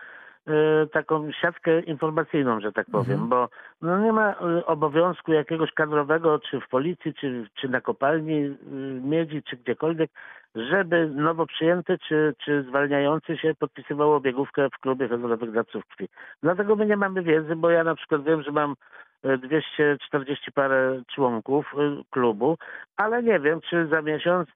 [0.47, 3.29] e, taką siatkę informacyjną, że tak powiem, Mhm.
[3.29, 3.49] bo
[3.81, 8.55] no nie ma e, obowiązku jakiegoś kadrowego, czy w policji, czy, czy na kopalni e,
[9.03, 10.11] miedzi, czy gdziekolwiek,
[10.55, 16.07] żeby nowo przyjęty, czy, czy zwalniający się podpisywał obiegówkę w klubie honorowych dawców krwi.
[16.43, 18.75] Dlatego my nie mamy wiedzy, bo ja na przykład wiem, że mam
[19.23, 21.75] e, 240 parę członków
[22.09, 22.57] klubu,
[22.97, 24.49] ale nie wiem, czy za miesiąc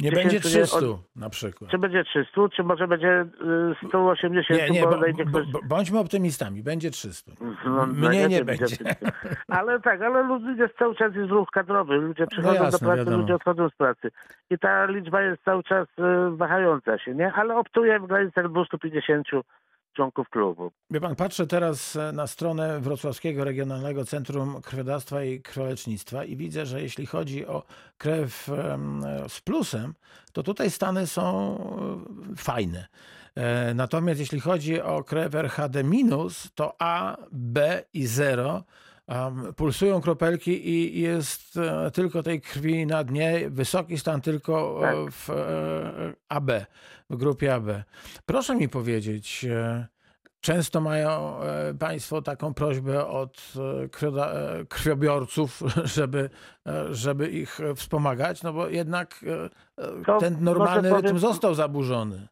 [0.00, 1.70] Nie 10 będzie nie 300 od- na przykład.
[1.70, 3.26] czy będzie 300, czy może będzie e,
[3.88, 4.90] 180, Nie, nie, bo
[5.30, 7.32] bo, bo, bądźmy optymistami, będzie 300.
[7.66, 8.76] No, Mniej nie najlepiej będzie.
[9.48, 11.94] Ale tak, ale ludzie cały czas jest ruch kadrowy.
[11.96, 13.16] Ludzie przychodzą No jasne, do pracy, wiadomo.
[13.16, 14.10] ludzie odchodzą z pracy.
[14.50, 17.32] I ta liczba jest cały czas e, wahająca się, nie?
[17.32, 19.26] Ale optuje w granicach 250
[19.96, 20.70] członków klubu.
[20.90, 26.66] Wie pan, patrzę teraz e, na stronę Wrocławskiego Regionalnego Centrum Krwiodawstwa i Krwiolecznictwa i widzę,
[26.66, 27.62] że jeśli chodzi o
[27.98, 28.50] krew
[29.28, 29.94] z plusem,
[30.32, 31.56] to tutaj stany są
[32.32, 32.86] e, fajne.
[33.34, 38.62] E, Natomiast jeśli chodzi o krew RHD minus, to A, B i 0 um,
[39.56, 45.12] pulsują kropelki i jest e, tylko tej krwi na dnie, wysoki stan tylko e, Tak.
[45.12, 45.34] w e,
[46.28, 46.50] AB,
[47.10, 47.66] w grupie AB.
[48.26, 49.46] Proszę mi powiedzieć,
[50.40, 51.36] często mają
[51.78, 53.52] Państwo taką prośbę od
[54.68, 55.60] krwiobiorców,
[55.96, 56.30] żeby,
[56.90, 59.24] żeby ich wspomagać, no bo jednak
[60.06, 62.28] To ten normalny powiem- rytm został zaburzony.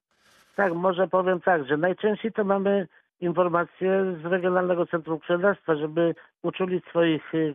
[0.57, 2.89] Tak, może powiem tak, że najczęściej to mamy
[3.25, 7.55] informacje z Regionalnego Centrum Krwiodawstwa, żeby uczulić swoich y,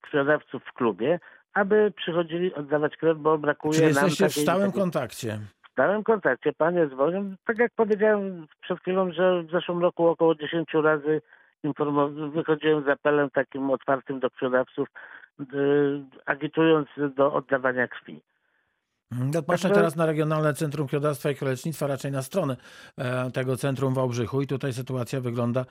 [0.00, 1.20] krwiodawców w klubie,
[1.54, 5.38] aby przychodzili oddawać krew, bo brakuje Czy nam jesteście w takiej- stałym takiej- kontakcie?
[5.68, 6.52] w stałym kontakcie.
[6.52, 7.34] Panie dzwonią.
[7.46, 11.20] Tak jak powiedziałem przed chwilą, że w zeszłym roku około 10 razy
[12.32, 14.88] wychodziłem z apelem takim otwartym do krwiodawców,
[15.40, 15.44] y,
[16.26, 18.20] agitując do oddawania krwi.
[19.18, 22.56] No, patrzę teraz na Regionalne Centrum Krwiodawstwa i Krwiolecznictwa, raczej na stronę
[22.98, 25.64] e, tego centrum w Wałbrzychu i tutaj sytuacja wygląda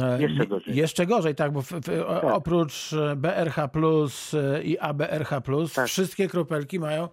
[0.00, 0.76] e, Jeszcze gorzej.
[0.76, 2.24] Jeszcze gorzej, tak, bo w, w, Tak.
[2.24, 5.86] oprócz e, BRH Plus i ABRH Plus Tak.
[5.86, 7.08] wszystkie kropelki mają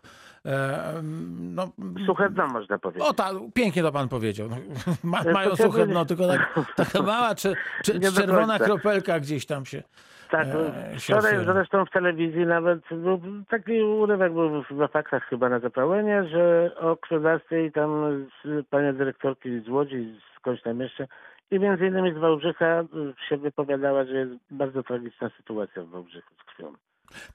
[1.33, 1.71] no,
[2.05, 3.07] Suche dno można powiedzieć.
[3.07, 4.49] o tak, pięknie to pan powiedział.
[4.49, 4.57] No,
[5.03, 9.83] Ma, mają suche dno, tylko tak, taka mała czy, czy, czerwona kropelka gdzieś tam się
[10.29, 15.59] Tak, e, wczoraj zresztą w telewizji nawet był taki urywek był we faksach chyba na
[15.59, 17.89] zapałenie, że o krwiodawstwie i tam
[18.43, 21.07] z panie dyrektorki z Łodzi, skądś tam jeszcze
[21.51, 22.85] i między innymi z Wałbrzycha y,
[23.29, 26.73] się wypowiadała, że jest bardzo tragiczna sytuacja w Wałbrzychu z krwią.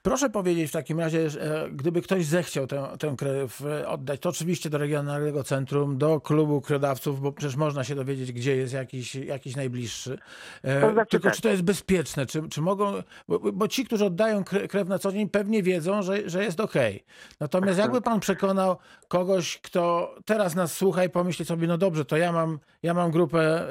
[0.01, 4.29] Proszę powiedzieć w takim razie, e, gdyby ktoś zechciał tę, tę krew e, oddać, to
[4.29, 9.15] oczywiście do Regionalnego Centrum, do klubu krwiodawców, bo przecież można się dowiedzieć, gdzie jest jakiś,
[9.15, 10.17] jakiś najbliższy.
[10.63, 11.35] E, To znaczy Tylko tak.
[11.35, 12.25] czy to jest bezpieczne?
[12.25, 12.93] Czy, czy mogą...
[13.27, 16.59] Bo, bo ci, którzy oddają kre- krew na co dzień, pewnie wiedzą, że, że jest
[16.59, 17.03] okej.
[17.39, 22.17] Natomiast jakby pan przekonał kogoś, kto teraz nas słucha i pomyśli sobie, no dobrze, to
[22.17, 23.67] ja mam, ja mam grupę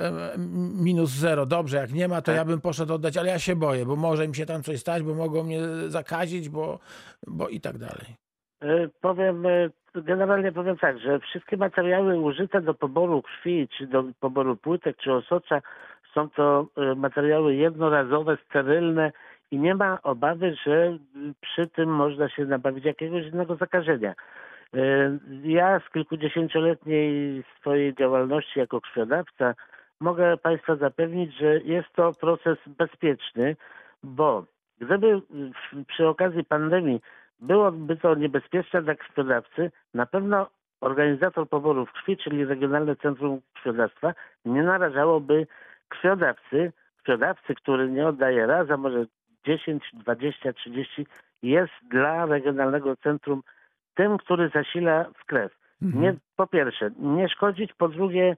[0.75, 2.37] minus zero, dobrze, jak nie ma, to Tak.
[2.37, 5.03] ja bym poszedł oddać, ale ja się boję, bo może im się tam coś stać,
[5.03, 6.79] bo mogą mnie zakazić, bo,
[7.27, 8.17] bo i tak dalej.
[8.63, 14.05] E, Powiem, e, generalnie powiem tak, że wszystkie materiały użyte do poboru krwi, czy do
[14.21, 15.63] poboru płytek, czy osocza,
[16.15, 19.13] są to e, materiały jednorazowe, sterylne
[19.51, 20.99] i nie ma obawy, że
[21.41, 24.15] przy tym można się nabawić jakiegoś innego zakażenia.
[25.43, 29.55] Ja z kilkudziesięcioletniej swojej działalności jako krwiodawca
[30.01, 33.57] mogę Państwa zapewnić, że jest to proces bezpieczny,
[34.03, 34.45] bo
[34.81, 37.01] gdyby w- przy okazji pandemii
[37.41, 44.15] byłoby to niebezpieczne dla krwiodawcy, na pewno organizator poborów krwi, czyli Regionalne Centrum Krwiodawstwa,
[44.45, 45.47] nie narażałoby
[45.89, 49.05] krwiodawcy, krwiodawcy, który nie oddaje raz, a może
[49.47, 51.07] 10, 20, 30,
[51.43, 53.43] jest dla Regionalnego Centrum
[53.95, 55.53] tym, który zasila w krew.
[55.83, 56.03] Mhm.
[56.03, 58.37] Nie, po pierwsze, nie szkodzić, po drugie,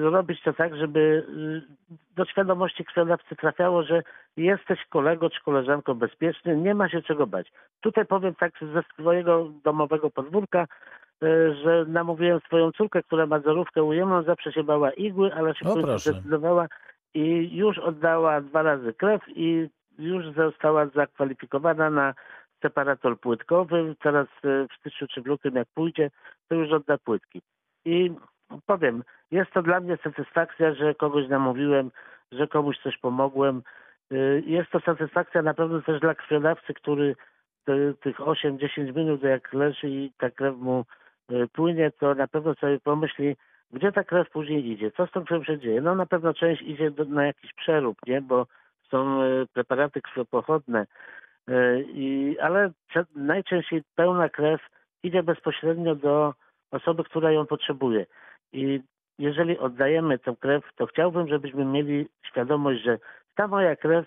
[0.00, 4.02] robić to tak, żeby e, do świadomości krwiodawcy trafiało, że
[4.36, 7.52] jesteś kolego czy koleżanką bezpieczny, nie ma się czego bać.
[7.80, 10.66] Tutaj powiem tak ze swojego domowego podwórka, e,
[11.54, 15.64] że namówiłem swoją córkę, która ma zorówkę ujemną, zawsze się bała igły, ale się
[16.00, 16.66] zdecydowała
[17.14, 22.14] i już oddała dwa razy krew i już została zakwalifikowana na
[22.62, 23.96] separator płytkowy.
[24.02, 26.10] Teraz e, w styczniu czy w lutym jak pójdzie,
[26.48, 27.42] to już odda płytki.
[27.84, 28.10] I
[28.66, 31.90] powiem, jest to dla mnie satysfakcja, że kogoś namówiłem,
[32.32, 33.62] że komuś coś pomogłem.
[34.12, 37.16] Y, Jest to satysfakcja na pewno też dla krwiodawcy, który
[37.64, 40.84] te- tych 8-10 minut jak leży i ta krew mu
[41.32, 43.36] y, płynie, to na pewno sobie pomyśli,
[43.72, 45.80] gdzie ta krew później idzie, co z tą krwią się dzieje.
[45.80, 48.20] No na pewno część idzie do, na jakiś przerób, nie?
[48.20, 48.46] bo
[48.90, 50.86] są y, preparaty krwiopochodne,
[51.86, 52.70] i, ale
[53.16, 54.60] najczęściej pełna krew
[55.02, 56.34] idzie bezpośrednio do
[56.70, 58.06] osoby, która ją potrzebuje.
[58.54, 58.82] I
[59.18, 62.98] jeżeli oddajemy tę krew, to chciałbym, żebyśmy mieli świadomość, że
[63.34, 64.06] ta moja krew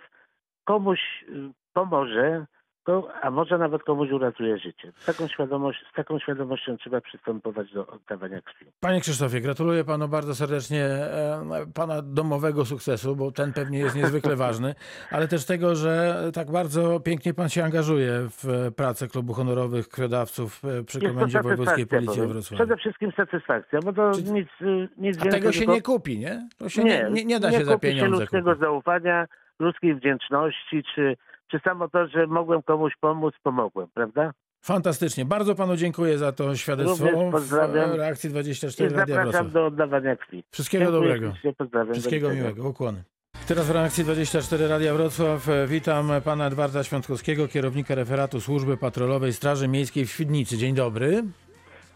[0.66, 2.46] komuś y, pomoże,
[2.88, 4.92] to, a może nawet komuś uratuje życie.
[5.06, 8.66] Taką świadomość, z taką świadomością trzeba przystępować do oddawania krwi.
[8.80, 14.36] Panie Krzysztofie, gratuluję panu bardzo serdecznie e, pana domowego sukcesu, bo ten pewnie jest niezwykle
[14.46, 14.76] ważny,
[15.12, 20.62] ale też tego, że tak bardzo pięknie pan się angażuje w pracę klubu honorowych krwiodawców
[20.66, 22.30] e, przy Jest Komendzie Wojewódzkiej Policji we powiem.
[22.34, 22.56] Wrocławiu.
[22.64, 25.32] Przede wszystkim satysfakcja, bo to Czy- nic, y, nic A więcej.
[25.32, 26.48] tego się tylko- nie kupi, nie?
[26.58, 28.60] To się nie, nie, nie da się za kupi pieniądze ludzkiego kupić.
[28.62, 29.28] zaufania,
[29.60, 31.18] ludzkiej wdzięczności, czy,
[31.52, 34.32] czy samo to, że mogłem komuś pomóc, pomogłem, prawda?
[34.62, 35.26] Fantastycznie.
[35.26, 37.92] Bardzo panu dziękuję za to świadectwo w pozdrawiam.
[37.92, 39.54] reakcji I 24 Radia zapraszam Wrocław.
[39.54, 40.44] do oddawania krwi.
[40.52, 41.34] Wszystkiego Dziękuję dobrego.
[41.58, 41.94] Pozdrawiam.
[41.94, 42.70] Wszystkiego miłego.
[42.70, 43.04] Ukłony.
[43.48, 49.68] Teraz w reakcji 24 Radia Wrocław witam pana Edwarda Świątkowskiego, kierownika referatu Służby Patrolowej Straży
[49.68, 50.58] Miejskiej w Świdnicy.
[50.58, 51.24] Dzień dobry.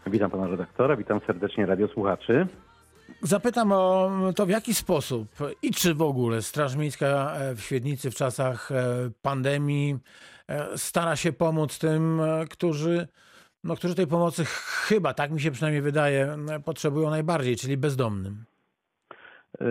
[0.06, 2.46] Witam pana redaktora, witam serdecznie radiosłuchaczy.
[3.22, 8.10] Zapytam o to, w jaki sposób i czy w ogóle Straż Miejska e, w Świdnicy
[8.10, 9.98] w czasach e, pandemii
[10.48, 13.08] e, stara się pomóc tym, którzy,
[13.64, 18.44] no, którzy tej pomocy chyba, tak mi się przynajmniej wydaje, potrzebują najbardziej, czyli bezdomnym.
[19.60, 19.64] E,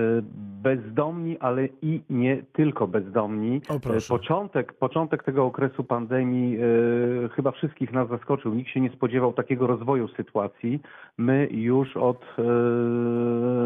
[0.64, 3.62] bezdomni, ale i nie tylko bezdomni.
[3.70, 8.54] E, Początek, początek tego okresu pandemii e, chyba wszystkich nas zaskoczył.
[8.54, 10.82] Nikt się nie spodziewał takiego rozwoju sytuacji.
[11.18, 12.42] My już od e,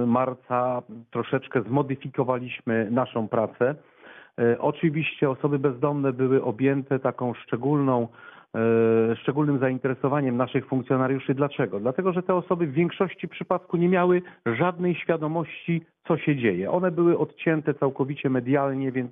[0.05, 3.75] marca troszeczkę zmodyfikowaliśmy naszą pracę.
[4.39, 8.07] E, Oczywiście osoby bezdomne były objęte taką szczególną,
[9.21, 11.33] szczególnym zainteresowaniem naszych funkcjonariuszy.
[11.33, 11.79] Dlaczego?
[11.79, 16.71] Dlatego, że te osoby w większości przypadku nie miały żadnej świadomości, co się dzieje.
[16.71, 19.11] One były odcięte całkowicie medialnie, więc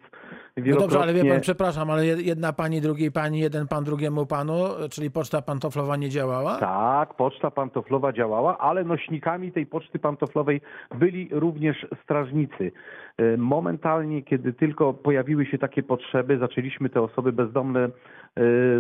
[0.58, 0.80] No wielokrotnie...
[0.98, 4.54] dobrze, ale wie pan, przepraszam, ale jed- jedna pani drugiej pani, jeden pan drugiemu panu,
[4.92, 6.58] czyli poczta pantoflowa nie działała?
[6.60, 10.62] Tak, poczta pantoflowa działała, ale nośnikami tej poczty pantoflowej
[10.96, 12.72] byli również strażnicy.
[13.18, 17.90] E, Momentalnie, kiedy tylko pojawiły się takie potrzeby, zaczęliśmy te osoby bezdomne e,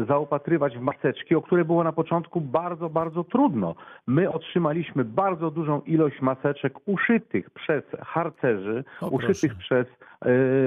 [0.07, 3.75] zaopatrywać w maseczki, o które było na początku bardzo, bardzo trudno.
[4.07, 9.85] My otrzymaliśmy bardzo dużą ilość maseczek uszytych przez harcerzy, O, uszytych proszę.
[9.85, 9.87] przez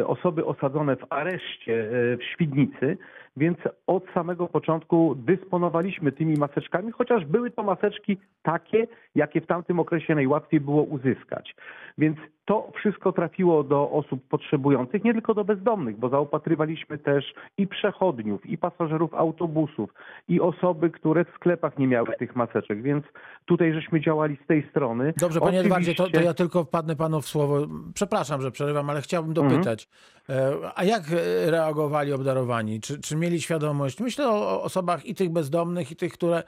[0.00, 2.98] e, osoby osadzone w areszcie e, w Świdnicy,
[3.36, 9.80] więc od samego początku dysponowaliśmy tymi maseczkami, chociaż były to maseczki takie, jakie w tamtym
[9.80, 11.54] okresie najłatwiej było uzyskać.
[11.98, 17.24] Więc to wszystko trafiło do osób potrzebujących, nie tylko do bezdomnych, bo zaopatrywaliśmy też
[17.58, 19.90] i przechodniów, i pasażerów autobusów,
[20.28, 23.04] i osoby, które w sklepach nie miały tych maseczek, więc
[23.44, 25.14] tutaj żeśmy działali z tej strony.
[25.16, 27.66] Dobrze, panie Edwardzie, to, to Oczywiście- ja tylko wpadnę panu w słowo.
[27.94, 29.88] Przepraszam, że przerywam, ale chciałbym dopytać.
[30.28, 32.80] E, A jak e, reagowali obdarowani?
[32.80, 34.00] Czy, czy mieli świadomość?
[34.00, 36.42] Myślę o osobach i tych bezdomnych, i tych, które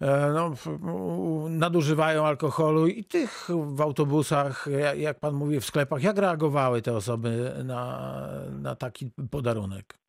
[0.00, 0.50] e, no,
[1.48, 6.02] nadużywają alkoholu, i tych w autobusach, ja- jak pan mówi, w sklepach.
[6.02, 8.12] Jak reagowały te osoby na,
[8.50, 10.01] na taki podarunek?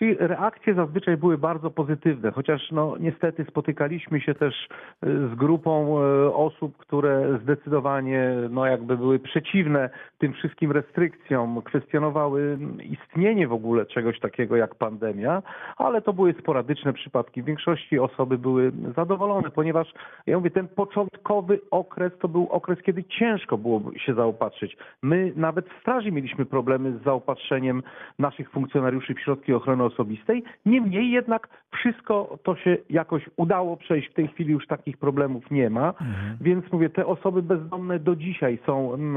[0.00, 6.02] Czyli reakcje zazwyczaj były bardzo pozytywne, chociaż no, niestety spotykaliśmy się też y, z grupą
[6.02, 13.86] y, osób, które zdecydowanie no, jakby były przeciwne tym wszystkim restrykcjom, kwestionowały istnienie w ogóle
[13.86, 15.42] czegoś takiego jak pandemia,
[15.76, 17.42] ale to były sporadyczne przypadki.
[17.42, 19.92] W większości osoby były zadowolone, ponieważ
[20.26, 24.76] ja mówię, ten początkowy okres to był okres, kiedy ciężko było się zaopatrzyć.
[25.02, 27.82] My nawet w straży mieliśmy problemy z zaopatrzeniem
[28.18, 30.42] naszych funkcjonariuszy w środki ochrony osobistej.
[30.66, 34.10] Niemniej jednak wszystko to się jakoś udało przejść.
[34.10, 35.94] W tej chwili już takich problemów nie ma.
[36.40, 39.16] Więc mówię, te osoby bezdomne do dzisiaj są mm,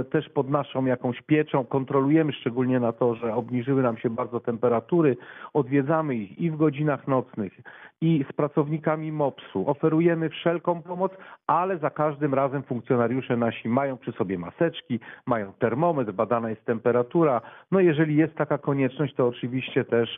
[0.00, 1.64] e, też pod naszą jakąś pieczą.
[1.64, 5.16] Kontrolujemy szczególnie na to, że obniżyły nam się bardzo temperatury.
[5.54, 7.52] Odwiedzamy ich i w godzinach nocnych,
[8.00, 9.70] i z pracownikami MOPS-u.
[9.70, 11.12] Oferujemy wszelką pomoc,
[11.46, 17.40] ale za każdym razem funkcjonariusze nasi mają przy sobie maseczki, mają termometr, badana jest temperatura.
[17.70, 20.11] No jeżeli jest taka konieczność, to oczywiście też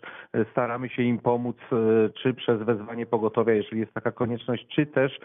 [0.51, 1.77] staramy się im pomóc, e,
[2.23, 5.19] czy przez wezwanie pogotowia, jeżeli jest taka konieczność, czy też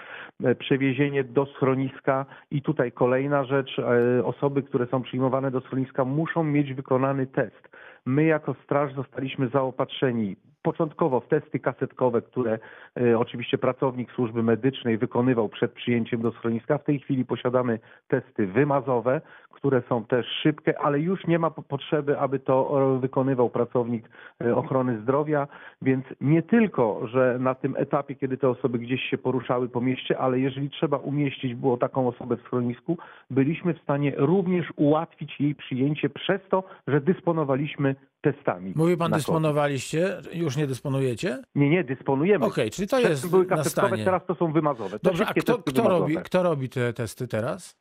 [0.43, 2.25] e, przewiezienie do schroniska.
[2.51, 7.69] I tutaj kolejna rzecz, e, osoby, które są przyjmowane do schroniska muszą mieć wykonany test.
[8.05, 12.59] My jako straż zostaliśmy zaopatrzeni początkowo w testy kasetkowe, które
[13.01, 16.77] e, oczywiście pracownik służby medycznej wykonywał przed przyjęciem do schroniska.
[16.77, 19.21] W tej chwili posiadamy testy wymazowe,
[19.53, 24.09] które są też szybkie, ale już nie ma po- potrzeby, aby to e, wykonywał pracownik
[24.43, 25.47] e, ochrony zdrowia,
[25.81, 30.17] więc nie tylko, że na tym etapie, kiedy te osoby gdzieś się poruszały po mieście,
[30.17, 32.97] ale jeżeli trzeba umieścić było taką osobę w schronisku,
[33.29, 38.73] byliśmy w stanie również ułatwić jej przyjęcie przez to, że dysponowaliśmy testami.
[38.75, 41.37] Mówi pan, dysponowaliście, już nie dysponujecie?
[41.55, 42.45] Nie, nie, dysponujemy.
[42.45, 44.05] Okej, czyli to jest były na kasetkowe, stanie.
[44.05, 44.99] teraz to są wymazowe.
[44.99, 45.99] To Dobrze, a kto, kto, wymazowe.
[45.99, 47.77] robi, kto robi te testy teraz?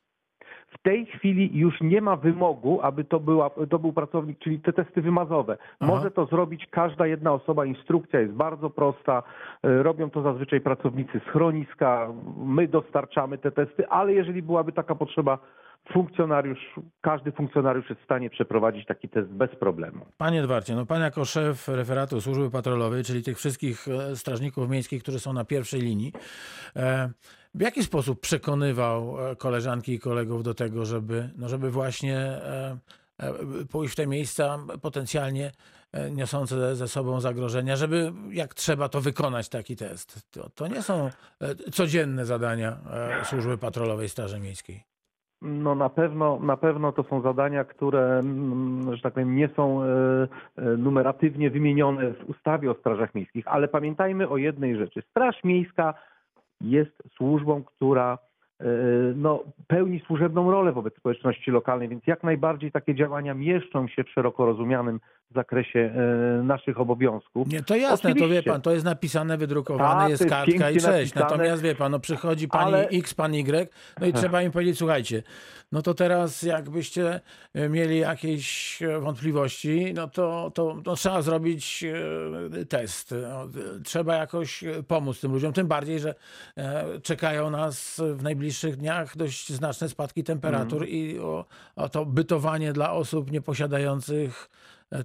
[0.70, 4.72] W tej chwili już nie ma wymogu, aby to, była, to był pracownik, czyli te
[4.72, 5.56] testy wymazowe.
[5.80, 5.92] Aha.
[5.92, 7.64] Może to zrobić każda jedna osoba.
[7.66, 9.22] Instrukcja jest bardzo prosta.
[9.62, 12.08] E, Robią to zazwyczaj pracownicy schroniska.
[12.36, 15.38] My dostarczamy te testy, ale jeżeli byłaby taka potrzeba,
[15.92, 20.06] funkcjonariusz, każdy funkcjonariusz jest w stanie przeprowadzić taki test bez problemu.
[20.16, 25.02] Panie Edwardzie, no pan jako szef referatu służby patrolowej, czyli tych wszystkich e, strażników miejskich,
[25.02, 26.12] którzy są na pierwszej linii,
[26.76, 27.10] e,
[27.54, 32.76] w jaki sposób przekonywał e, koleżanki i kolegów do tego, żeby, no żeby właśnie e,
[33.18, 33.32] e,
[33.70, 35.50] pójść w te miejsca potencjalnie
[36.10, 40.30] niosące ze sobą zagrożenia, żeby jak trzeba to wykonać taki test.
[40.30, 41.10] To, to nie są
[41.72, 42.76] codzienne zadania
[43.22, 44.82] służby patrolowej Straży Miejskiej.
[45.42, 49.80] No na pewno, na pewno to są zadania, które, mm, że tak powiem, nie są
[50.78, 55.02] numeratywnie wymienione w ustawie o strażach miejskich, ale pamiętajmy o jednej rzeczy.
[55.10, 55.94] Straż miejska
[56.60, 58.18] jest służbą, która
[58.60, 58.64] e,
[59.16, 64.10] no, pełni służebną rolę wobec społeczności lokalnej, więc jak najbardziej takie działania mieszczą się w
[64.10, 65.00] szeroko rozumianym
[65.30, 65.78] w zakresie
[66.40, 67.48] e, naszych obowiązków.
[67.48, 68.50] Nie, to jasne, to wie Oczywiście.
[68.50, 70.84] pan, to jest napisane, wydrukowane, Tak, jest kartka i cześć.
[71.14, 71.24] napisane.
[71.24, 73.68] Natomiast wie pan, no przychodzi pani Ale- X, pan Y,
[74.00, 75.22] no i trzeba im powiedzieć, słuchajcie,
[75.72, 77.20] no to teraz jakbyście
[77.54, 81.84] e, mieli jakieś e, wątpliwości, no to, to, to trzeba zrobić
[82.68, 83.14] test.
[83.22, 83.46] No,
[83.84, 86.14] Trzeba jakoś pomóc tym ludziom, tym bardziej, że
[87.02, 90.90] czekają nas w najbliższych dniach dość znaczne spadki temperatur Mhm.
[90.92, 91.44] i o,
[91.76, 94.50] o to bytowanie dla osób nieposiadających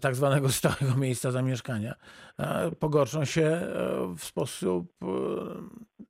[0.02, 1.94] tak zwanego stałego miejsca zamieszkania
[2.40, 3.68] e, pogorszą się e,
[4.18, 5.06] w sposób e,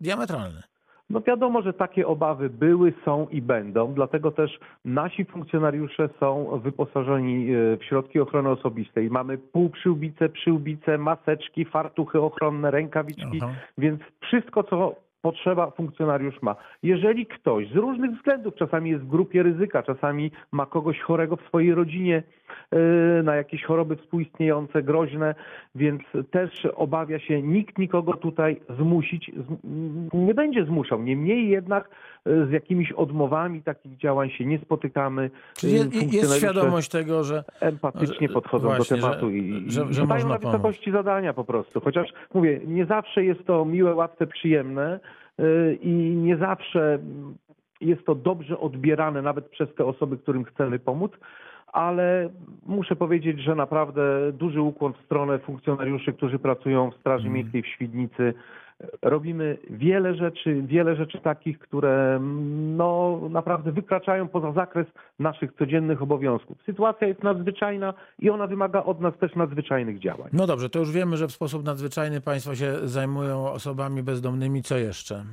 [0.01, 0.61] diametralny.
[1.09, 7.53] No wiadomo, że takie obawy były, są i będą, dlatego też nasi funkcjonariusze są wyposażeni
[7.53, 9.09] e, w środki ochrony osobistej.
[9.09, 13.53] Mamy półprzyłbice, przyłbice, maseczki, fartuchy ochronne, rękawiczki, Aha.
[13.78, 16.55] więc wszystko, co potrzeba, funkcjonariusz ma.
[16.84, 21.41] Jeżeli ktoś z różnych względów, czasami jest w grupie ryzyka, czasami ma kogoś chorego w
[21.41, 22.24] swojej rodzinie
[22.71, 22.78] e,
[23.24, 25.36] na jakieś choroby współistniejące, groźne,
[25.76, 26.01] więc
[26.32, 29.32] też obawia się, nikt nikogo tutaj zmusić
[30.13, 31.03] nie będzie zmuszał.
[31.03, 31.89] Niemniej jednak
[32.26, 35.30] z jakimiś odmowami takich działań się nie spotykamy.
[35.55, 39.71] Czyli E, jest, jest świadomość tego, że empatycznie podchodzą właśnie, do tematu że- i, i
[39.71, 41.82] że- stają na wysokości zadania po prostu.
[41.82, 44.99] Chociaż mówię, nie zawsze jest to miłe, łatwe, przyjemne
[45.38, 47.36] yy, i nie zawsze mm,
[47.82, 51.11] jest to dobrze odbierane nawet przez te osoby, którym chcemy pomóc.
[51.67, 52.30] Ale
[52.65, 54.01] muszę powiedzieć, że naprawdę
[54.32, 57.34] duży ukłon w stronę funkcjonariuszy, którzy pracują w Straży Mhm.
[57.34, 58.34] Miejskiej w Świdnicy.
[59.01, 64.88] Robimy wiele rzeczy, wiele rzeczy takich, które mm, no, naprawdę wykraczają poza zakres
[65.19, 66.57] naszych codziennych obowiązków.
[66.65, 70.29] Sytuacja jest nadzwyczajna i ona wymaga od nas też nadzwyczajnych działań.
[70.34, 74.61] No dobrze, to już wiemy, że w sposób nadzwyczajny państwo się zajmują osobami bezdomnymi.
[74.61, 75.23] Co jeszcze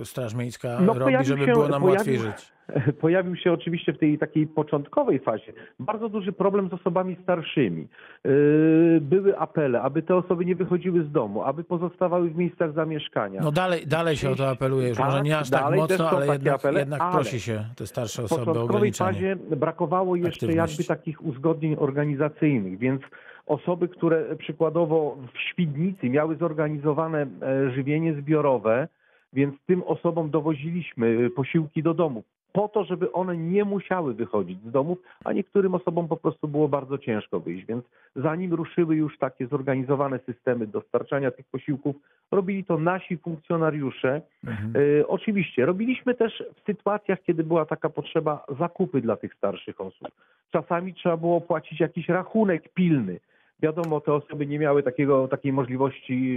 [0.00, 2.57] e, Straż Miejska No, robi, żeby się- było nam łatwiej żyć?
[3.00, 7.88] Pojawił się oczywiście w tej takiej początkowej fazie bardzo duży problem z osobami starszymi.
[8.24, 13.40] Yy, Były apele, aby te osoby nie wychodziły z domu, aby pozostawały w miejscach zamieszkania.
[13.42, 15.98] No dalej, dalej się o to apeluje, już Tak, może nie aż tak dalej też
[15.98, 19.10] mocno, ale jednak, apele, jednak ale prosi się te starsze W osoby o początkowej ograniczenie.
[19.12, 20.82] fazie brakowało jeszcze aktywności.
[20.82, 23.02] jakby takich uzgodnień organizacyjnych, więc
[23.46, 28.88] osoby, które przykładowo w Świdnicy miały zorganizowane e, żywienie zbiorowe,
[29.32, 32.22] więc tym osobom dowoziliśmy e, posiłki do domu
[32.58, 36.68] po to, żeby one nie musiały wychodzić z domów, a niektórym osobom po prostu było
[36.68, 37.84] bardzo ciężko wyjść, więc
[38.16, 41.96] zanim ruszyły już takie zorganizowane systemy dostarczania tych posiłków,
[42.30, 44.72] robili to nasi funkcjonariusze, Mhm.
[45.00, 45.66] E, Oczywiście.
[45.66, 50.08] Robiliśmy też w sytuacjach, kiedy była taka potrzeba zakupy dla tych starszych osób.
[50.52, 53.20] Czasami trzeba było płacić jakiś rachunek pilny.
[53.62, 56.36] Wiadomo, te osoby nie miały takiego, takiej możliwości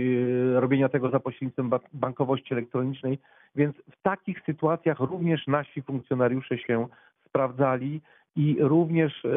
[0.56, 3.20] e, robienia tego za pośrednictwem ba- bankowości elektronicznej,
[3.56, 6.88] więc w takich sytuacjach również nasi funkcjonariusze się
[7.26, 8.02] sprawdzali
[8.36, 9.30] i również e,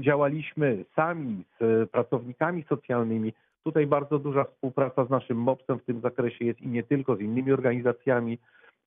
[0.00, 3.32] działaliśmy sami z e, pracownikami socjalnymi.
[3.64, 7.20] Tutaj bardzo duża współpraca z naszym MOPS-em w tym zakresie jest i nie tylko z
[7.20, 8.38] innymi organizacjami.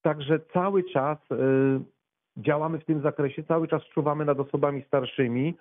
[0.01, 1.17] Także cały czas
[2.37, 5.53] działamy w tym zakresie, cały czas czuwamy nad osobami starszymi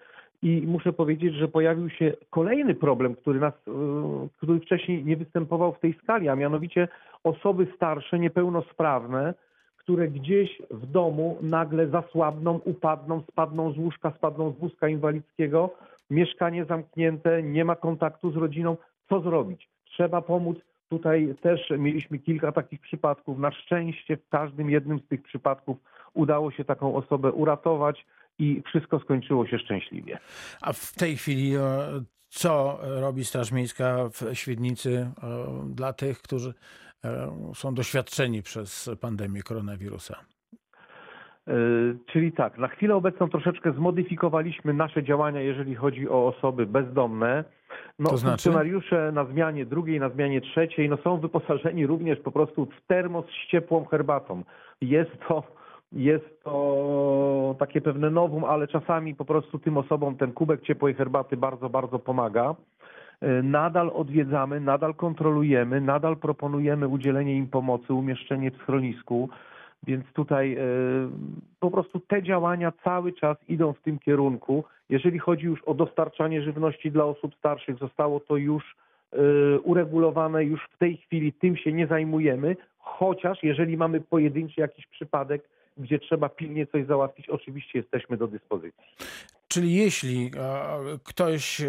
[0.42, 5.72] i muszę powiedzieć, że pojawił się kolejny problem, który nas, e, który wcześniej nie występował
[5.72, 6.88] w tej skali, a mianowicie
[7.24, 9.34] osoby starsze, niepełnosprawne,
[9.76, 15.70] które gdzieś w domu nagle zasłabną, upadną, spadną z łóżka, spadną z wózka inwalidzkiego,
[16.10, 18.76] mieszkanie zamknięte, nie ma kontaktu z rodziną.
[19.08, 19.68] Co zrobić?
[19.84, 20.58] Trzeba pomóc.
[20.88, 23.38] Tutaj też mieliśmy kilka takich przypadków.
[23.38, 25.76] Na szczęście w każdym jednym z tych przypadków
[26.14, 28.06] udało się taką osobę uratować
[28.40, 30.18] i wszystko skończyło się szczęśliwie.
[30.60, 31.60] A w tej chwili e,
[32.28, 35.10] co robi Straż Miejska w Świdnicy e,
[35.74, 36.54] dla tych, którzy
[37.04, 40.16] e, są doświadczeni przez pandemię koronawirusa?
[42.12, 47.44] Czyli tak, na chwilę obecną troszeczkę zmodyfikowaliśmy nasze działania, jeżeli chodzi o osoby bezdomne.
[47.98, 48.42] No, To znaczy?
[48.42, 53.26] Funkcjonariusze na zmianie drugiej, na zmianie trzeciej no, są wyposażeni również po prostu w termos
[53.26, 54.42] z ciepłą herbatą.
[54.80, 55.42] Jest to,
[55.92, 61.36] jest to takie pewne nowum, ale czasami po prostu tym osobom ten kubek ciepłej herbaty
[61.36, 62.54] bardzo, bardzo pomaga.
[63.22, 69.28] Yy, Nadal odwiedzamy, nadal kontrolujemy, nadal proponujemy udzielenie im pomocy, umieszczenie w schronisku.
[69.86, 70.60] Więc tutaj e,
[71.60, 74.64] po prostu te działania cały czas idą w tym kierunku.
[74.88, 78.76] Jeżeli chodzi już o dostarczanie żywności dla osób starszych, zostało to już
[79.12, 79.16] e,
[79.60, 85.48] uregulowane, już w tej chwili tym się nie zajmujemy, chociaż jeżeli mamy pojedynczy jakiś przypadek,
[85.76, 88.84] gdzie trzeba pilnie coś załatwić, oczywiście jesteśmy do dyspozycji.
[89.52, 91.66] Czyli jeśli e, ktoś e,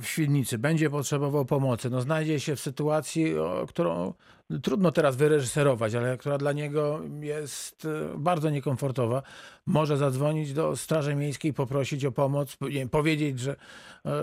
[0.00, 3.34] w Świdnicy będzie potrzebował pomocy, no znajdzie się w sytuacji,
[3.68, 4.14] którą
[4.62, 9.22] trudno teraz wyreżyserować, ale która dla niego jest e, bardzo niekomfortowa,
[9.66, 12.56] może zadzwonić do Straży Miejskiej, poprosić o pomoc,
[12.90, 13.56] powiedzieć, że,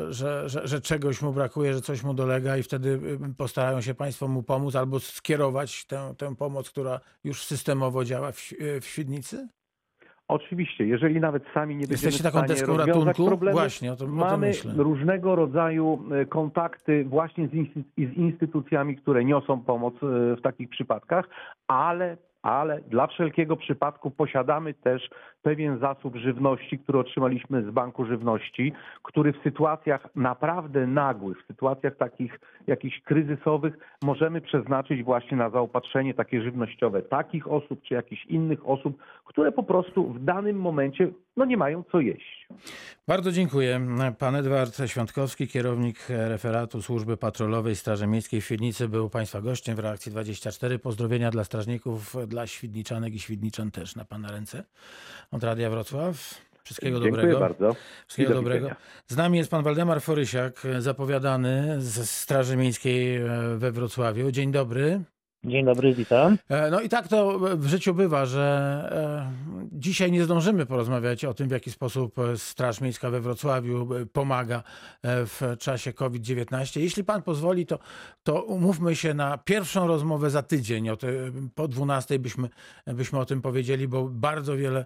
[0.09, 2.99] że, że, że czegoś mu brakuje, że coś mu dolega i wtedy
[3.37, 8.37] postarają się Państwo mu pomóc albo skierować tę, tę pomoc, która już systemowo działa w,
[8.81, 9.47] w Świdnicy?
[10.33, 13.29] Oczywiście, jeżeli nawet sami nie będziemy Jesteście w stanie deską rozwiązać ratunku?
[13.29, 17.49] problemu, Właśnie, o tym, o tym mamy różnego rodzaju e, kontakty właśnie
[17.97, 21.25] z instytucjami, które niosą pomoc e, w takich przypadkach,
[21.67, 25.09] ale, ale dla wszelkiego przypadku posiadamy też
[25.43, 28.73] pewien zasób żywności, który otrzymaliśmy z Banku Żywności,
[29.03, 33.73] który w sytuacjach naprawdę nagłych, w sytuacjach takich jakichś kryzysowych
[34.03, 39.63] możemy przeznaczyć właśnie na zaopatrzenie takie żywnościowe takich osób czy jakichś innych osób, które po
[39.63, 42.47] prostu w danym momencie no nie mają co jeść.
[43.07, 43.81] Bardzo dziękuję.
[44.19, 49.79] Pan Edward Świątkowski, kierownik referatu Służby Patrolowej Straży Miejskiej w Świdnicy, był Państwa gościem w
[49.79, 50.79] Reakcji 24.
[50.79, 54.63] Pozdrowienia dla strażników, dla świdniczanek i świdniczan też na Pana ręce.
[55.33, 56.41] Od Radia Wrocław.
[56.63, 57.39] Wszystkiego Dziękuję dobrego.
[57.39, 57.75] bardzo.
[58.07, 58.69] Wszystkiego do dobrego.
[59.07, 63.27] Z nami jest Pan Waldemar Forysiak, zapowiadany z Straży Miejskiej e,
[63.57, 64.31] we Wrocławiu.
[64.31, 65.01] Dzień dobry.
[65.45, 66.37] Dzień dobry, witam.
[66.49, 68.41] E, No i tak to w życiu bywa, że
[68.91, 73.87] e, dzisiaj nie zdążymy porozmawiać o tym, w jaki sposób e, Straż Miejska we Wrocławiu
[74.13, 74.63] pomaga
[75.03, 76.79] w czasie COVID-19.
[76.79, 77.79] Jeśli pan pozwoli, to,
[78.23, 80.89] to umówmy się na pierwszą rozmowę za tydzień.
[80.89, 81.07] O te,
[81.55, 82.49] po 12 byśmy,
[82.87, 84.85] byśmy o tym powiedzieli, bo bardzo wiele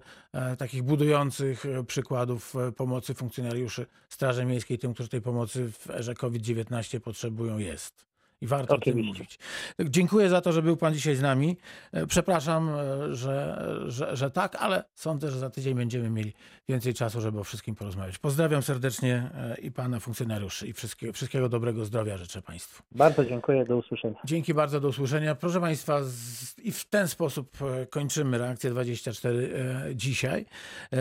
[0.58, 7.58] takich budujących przykładów pomocy funkcjonariuszy Straży Miejskiej, tym, którzy tej pomocy w erze COVID-19 potrzebują,
[7.58, 8.07] jest.
[8.42, 9.14] I warto o tym Oczywiście.
[9.14, 9.40] mówić.
[9.80, 11.58] Dziękuję za to, że był Pan dzisiaj z nami.
[11.92, 16.34] E, Przepraszam, e, że, że, że tak, ale sądzę, że za tydzień będziemy mieli
[16.70, 18.18] więcej czasu, żeby o wszystkim porozmawiać.
[18.18, 22.84] Pozdrawiam serdecznie e, i Pana funkcjonariuszy i wszystkiego, wszystkiego dobrego zdrowia życzę Państwu.
[22.92, 24.16] Bardzo dziękuję, do usłyszenia.
[24.26, 25.36] Dzięki bardzo, do usłyszenia.
[25.36, 27.58] Proszę Państwa, z, i w ten sposób
[27.90, 29.56] kończymy reakcję 24
[29.90, 30.46] e, dzisiaj.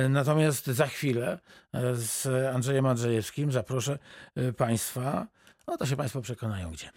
[0.08, 1.38] Natomiast za chwilę
[1.94, 3.98] z Andrzejem Andrzejewskim zaproszę
[4.56, 5.26] Państwa,
[5.66, 6.90] no to się Państwo przekonają gdzie.